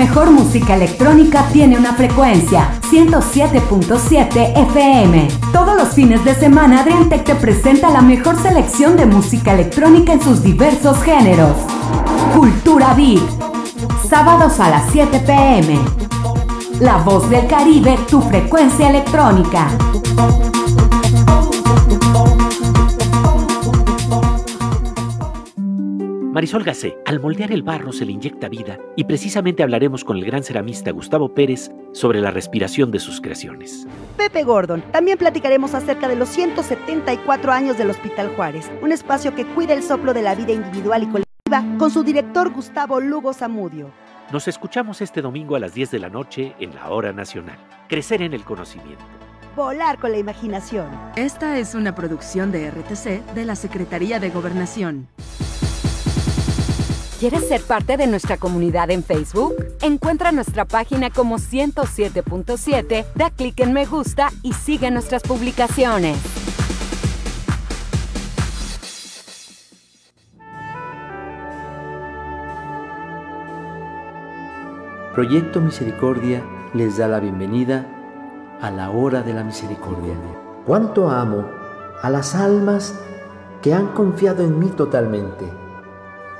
[0.00, 5.28] Mejor música electrónica tiene una frecuencia, 107.7 FM.
[5.52, 10.22] Todos los fines de semana Adriantec te presenta la mejor selección de música electrónica en
[10.22, 11.54] sus diversos géneros.
[12.34, 13.20] Cultura Beat.
[14.08, 15.78] Sábados a las 7 pm.
[16.80, 19.68] La voz del Caribe, tu frecuencia electrónica.
[26.40, 30.24] Marisol Gacé, al moldear el barro se le inyecta vida y precisamente hablaremos con el
[30.24, 33.86] gran ceramista Gustavo Pérez sobre la respiración de sus creaciones.
[34.16, 34.82] Pepe Gordon.
[34.90, 39.82] También platicaremos acerca de los 174 años del Hospital Juárez, un espacio que cuida el
[39.82, 43.90] soplo de la vida individual y colectiva con su director Gustavo Lugo Zamudio.
[44.32, 47.58] Nos escuchamos este domingo a las 10 de la noche en la Hora Nacional.
[47.86, 49.04] Crecer en el conocimiento.
[49.54, 50.88] Volar con la imaginación.
[51.16, 55.06] Esta es una producción de RTC de la Secretaría de Gobernación.
[57.20, 59.54] ¿Quieres ser parte de nuestra comunidad en Facebook?
[59.82, 66.16] Encuentra nuestra página como 107.7, da clic en me gusta y sigue nuestras publicaciones.
[75.14, 76.42] Proyecto Misericordia
[76.72, 77.84] les da la bienvenida
[78.62, 80.14] a la hora de la misericordia.
[80.64, 81.44] Cuánto amo
[82.00, 82.98] a las almas
[83.60, 85.59] que han confiado en mí totalmente.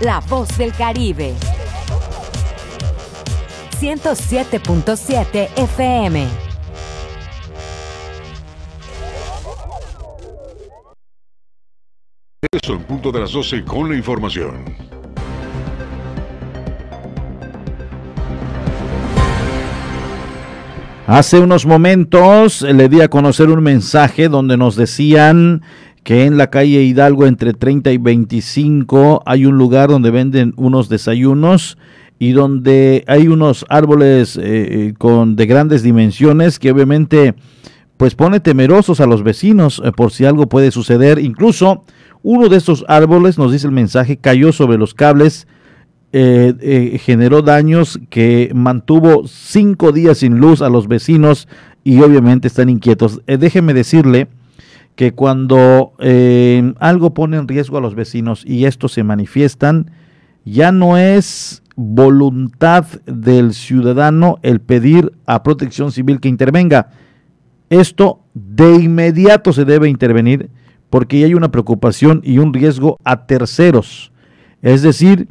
[0.00, 1.34] La voz del Caribe.
[3.78, 6.26] 107.7 FM.
[12.50, 14.64] Eso en punto de las 12 con la información.
[21.10, 25.60] Hace unos momentos le di a conocer un mensaje donde nos decían
[26.02, 30.88] que en la calle Hidalgo entre 30 y 25 hay un lugar donde venden unos
[30.88, 31.76] desayunos
[32.18, 37.34] y donde hay unos árboles eh, con de grandes dimensiones que obviamente
[37.96, 41.18] pues pone temerosos a los vecinos eh, por si algo puede suceder.
[41.18, 41.84] Incluso
[42.22, 45.46] uno de estos árboles, nos dice el mensaje, cayó sobre los cables,
[46.12, 51.46] eh, generó daños que mantuvo cinco días sin luz a los vecinos
[51.84, 53.20] y obviamente están inquietos.
[53.26, 54.28] déjeme decirle
[54.96, 55.92] que cuando
[56.78, 59.90] algo pone en riesgo a los vecinos y estos se manifiestan,
[60.44, 66.90] ya no es voluntad del ciudadano el pedir a protección civil que intervenga.
[67.70, 70.50] Esto de inmediato se debe intervenir
[70.90, 74.12] porque hay una preocupación y un riesgo a terceros.
[74.60, 75.28] Es decir,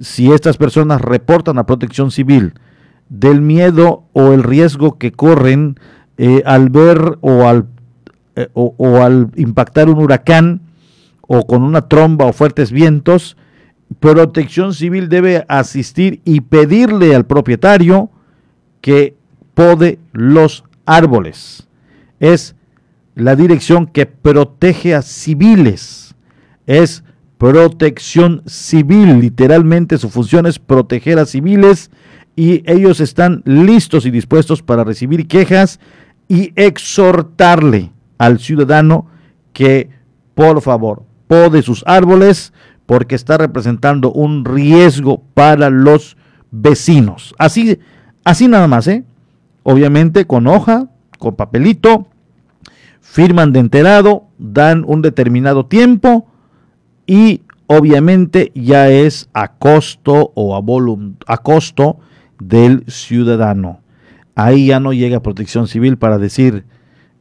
[0.00, 2.54] si estas personas reportan a protección civil
[3.08, 5.76] del miedo o el riesgo que corren
[6.16, 7.66] eh, al ver o al,
[8.42, 10.60] eh, o, o al impactar un huracán
[11.20, 13.36] o con una tromba o fuertes vientos,
[13.98, 18.10] Protección Civil debe asistir y pedirle al propietario
[18.80, 19.14] que
[19.54, 21.66] pode los árboles.
[22.20, 22.54] Es
[23.14, 26.14] la dirección que protege a civiles.
[26.66, 27.02] Es
[27.36, 29.20] protección civil.
[29.20, 31.90] Literalmente su función es proteger a civiles
[32.36, 35.80] y ellos están listos y dispuestos para recibir quejas
[36.28, 37.90] y exhortarle
[38.20, 39.06] al ciudadano
[39.54, 39.88] que
[40.34, 42.52] por favor pode sus árboles
[42.84, 46.18] porque está representando un riesgo para los
[46.50, 47.34] vecinos.
[47.38, 47.78] Así,
[48.22, 49.04] así nada más, ¿eh?
[49.62, 50.88] Obviamente con hoja,
[51.18, 52.08] con papelito,
[53.00, 56.28] firman de enterado, dan un determinado tiempo
[57.06, 62.00] y obviamente ya es a costo o a, a costo
[62.38, 63.80] del ciudadano.
[64.34, 66.66] Ahí ya no llega protección civil para decir,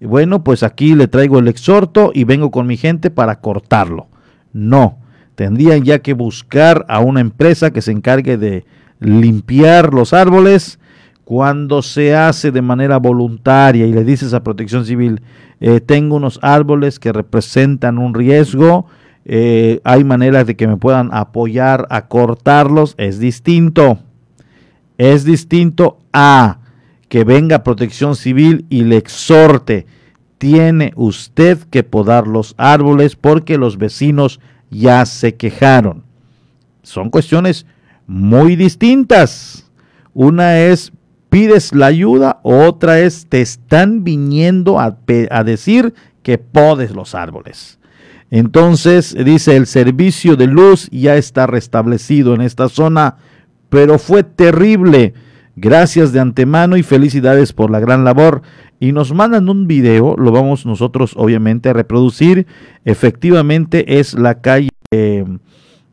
[0.02, 4.08] bueno, pues aquí le traigo el exhorto y vengo con mi gente para cortarlo.
[4.54, 4.98] No,
[5.36, 8.66] tendrían ya que buscar a una empresa que se encargue de
[9.00, 10.80] limpiar los árboles
[11.24, 15.22] cuando se hace de manera voluntaria y le dices a protección civil,
[15.60, 18.88] eh, tengo unos árboles que representan un riesgo,
[19.26, 24.00] eh, hay maneras de que me puedan apoyar a cortarlos, es distinto.
[24.98, 26.60] Es distinto a
[27.10, 29.88] que venga protección civil y le exhorte,
[30.38, 36.04] tiene usted que podar los árboles porque los vecinos ya se quejaron.
[36.84, 37.66] Son cuestiones
[38.08, 39.70] muy distintas.
[40.14, 40.94] Una es
[41.30, 44.98] pides la ayuda, otra es te están viniendo a,
[45.32, 47.80] a decir que podes los árboles.
[48.32, 53.18] Entonces dice el servicio de luz ya está restablecido en esta zona,
[53.70, 55.16] pero fue terrible
[55.62, 58.44] Gracias de antemano y felicidades por la gran labor.
[58.80, 62.48] Y nos mandan un video, lo vamos nosotros obviamente a reproducir.
[62.86, 65.26] Efectivamente es la calle, eh,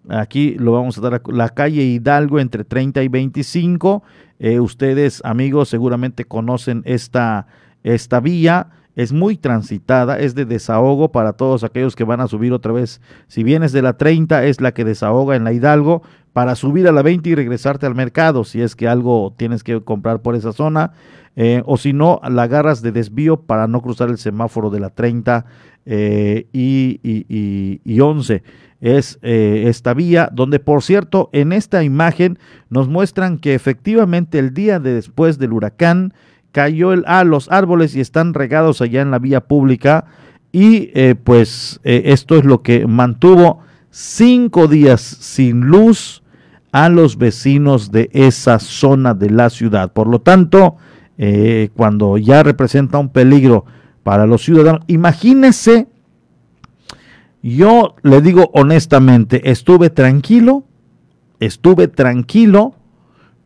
[0.09, 4.05] aquí lo vamos a dar, la calle Hidalgo entre 30 y 25.
[4.39, 7.49] Eh, ustedes amigos seguramente conocen esta,
[7.83, 12.53] esta vía es muy transitada, es de desahogo para todos aquellos que van a subir
[12.53, 13.01] otra vez.
[13.27, 16.03] Si vienes de la 30, es la que desahoga en la Hidalgo
[16.37, 19.81] para subir a la 20 y regresarte al mercado, si es que algo tienes que
[19.81, 20.93] comprar por esa zona,
[21.35, 24.91] eh, o si no, la agarras de desvío para no cruzar el semáforo de la
[24.91, 25.47] 30
[25.87, 28.43] eh, y, 11
[28.83, 32.39] es eh, esta vía, donde por cierto en esta imagen
[32.69, 36.13] nos muestran que efectivamente el día de después del huracán
[36.53, 40.05] cayó el, a los árboles y están regados allá en la vía pública
[40.53, 40.93] y
[41.25, 43.61] pues esto es lo que mantuvo
[43.91, 46.23] cinco días sin luz
[46.77, 49.95] a los vecinos de esa zona de la ciudad.
[49.95, 50.77] Por lo tanto,
[51.17, 53.65] eh, cuando ya representa un peligro
[54.03, 55.89] para los ciudadanos, imagínese,
[57.43, 60.65] yo le digo honestamente, estuve tranquilo,
[61.41, 62.75] estuve tranquilo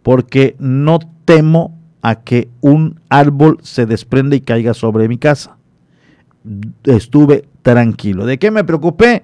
[0.02, 5.56] porque no temo a que un árbol se desprende y caiga sobre mi casa.
[6.82, 8.26] Estuve tranquilo.
[8.26, 9.22] ¿De qué me preocupé?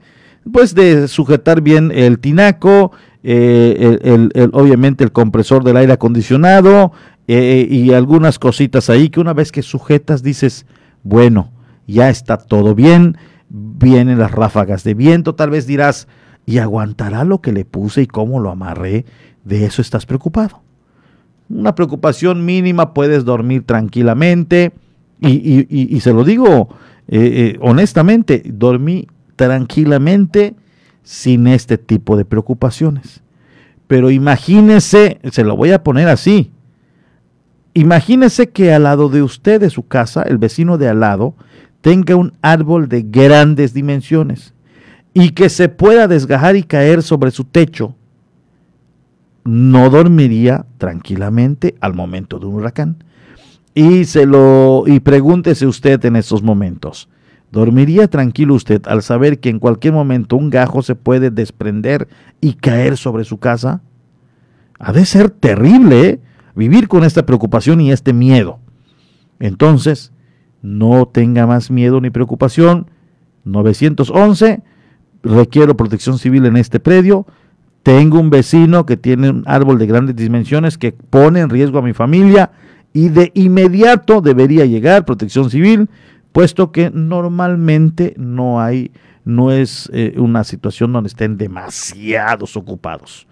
[0.53, 2.93] Pues de sujetar bien el tinaco,
[3.29, 6.93] eh, el, obviamente el compresor del aire acondicionado
[7.27, 10.65] eh, y algunas cositas ahí que una vez que sujetas dices,
[11.03, 11.51] bueno,
[11.89, 16.07] ya está todo bien, vienen las ráfagas de viento, tal vez dirás,
[16.47, 19.07] ¿y aguantará lo que le puse y cómo lo amarré?
[19.45, 20.63] De eso estás preocupado
[21.49, 24.73] una preocupación mínima, puedes dormir tranquilamente.
[25.21, 26.69] Y, se lo digo
[27.07, 30.57] eh, honestamente, dormí tranquilamente
[31.07, 33.23] sin este tipo de preocupaciones.
[33.87, 36.51] Pero imagínese, se lo voy a poner así,
[37.75, 41.37] imagínese que al lado de usted, de su casa, el vecino de al lado,
[41.81, 44.53] tenga un árbol de grandes dimensiones
[45.15, 47.95] y que se pueda desgajar y caer sobre su techo
[49.45, 53.05] no dormiría tranquilamente al momento de un huracán.
[53.75, 57.09] Y se lo y pregúntese usted en estos momentos,
[57.51, 62.09] ¿dormiría tranquilo usted al saber que en cualquier momento un gajo se puede desprender
[62.41, 63.83] y caer sobre su casa?
[64.79, 66.21] Ha de ser terrible ¿eh?
[66.55, 68.59] vivir con esta preocupación y este miedo.
[69.39, 70.13] Entonces,
[70.63, 72.91] no tenga más miedo ni preocupación.
[73.45, 74.63] 911,
[75.23, 77.27] requiero protección civil en este predio
[77.87, 81.83] tengo un vecino que tiene un árbol de grandes dimensiones que pone en riesgo a
[81.83, 82.51] mi familia
[82.93, 85.89] y de inmediato debería llegar protección civil,
[86.37, 88.91] puesto que normalmente no hay,
[89.25, 93.27] no es eh, una situación donde estén demasiados ocupados.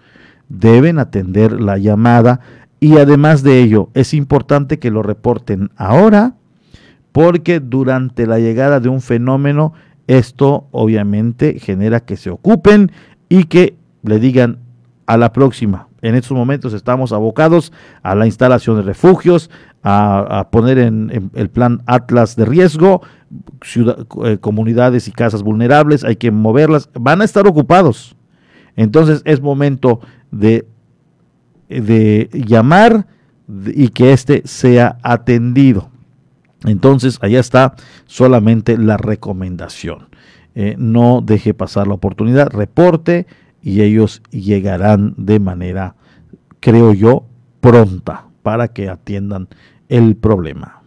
[0.49, 2.39] Deben atender la llamada
[2.79, 6.33] y además de ello es importante que lo reporten ahora
[7.11, 9.73] porque durante la llegada de un fenómeno
[10.07, 12.91] esto obviamente genera que se ocupen
[13.29, 14.57] y que le digan
[15.05, 15.89] a la próxima.
[16.05, 17.73] En estos momentos estamos abocados
[18.03, 19.49] a la instalación de refugios,
[19.81, 23.01] a, poner en, el plan Atlas de riesgo,
[24.23, 28.15] eh, comunidades y casas vulnerables, hay que moverlas, van a estar ocupados.
[28.75, 29.99] Entonces es momento
[30.29, 30.67] de,
[31.69, 33.07] llamar
[33.65, 35.89] y que éste sea atendido.
[36.65, 37.73] Entonces, allá está
[38.05, 40.09] solamente la recomendación.
[40.53, 43.25] Eh, no deje pasar la oportunidad, reporte,
[43.65, 45.95] y ellos llegarán de manera,
[46.59, 47.25] creo yo,
[47.59, 49.47] pronta para que atiendan
[49.89, 50.83] el problema.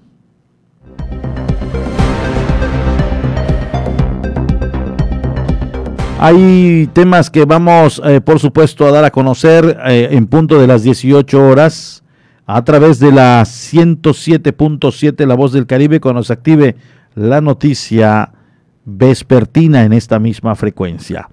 [6.20, 10.68] Hay temas que vamos, eh, por supuesto, a dar a conocer eh, en punto de
[10.68, 12.04] las 18 horas
[12.46, 16.76] a través de la 107.7 La Voz del Caribe cuando se active
[17.16, 18.32] la noticia
[18.84, 21.28] vespertina en esta misma frecuencia.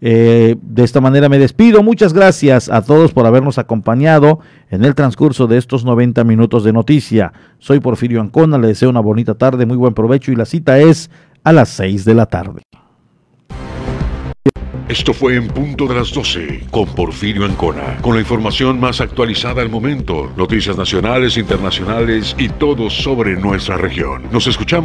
[0.00, 1.82] Eh, de esta manera me despido.
[1.82, 4.40] Muchas gracias a todos por habernos acompañado
[4.70, 7.32] en el transcurso de estos 90 minutos de noticia.
[7.58, 11.10] Soy Porfirio Ancona, le deseo una bonita tarde, muy buen provecho y la cita es
[11.44, 12.62] a las 6 de la tarde.
[14.88, 19.60] Esto fue en punto de las 12 con Porfirio Ancona, con la información más actualizada
[19.60, 24.22] al momento, noticias nacionales, internacionales y todo sobre nuestra región.
[24.30, 24.84] Nos escuchamos.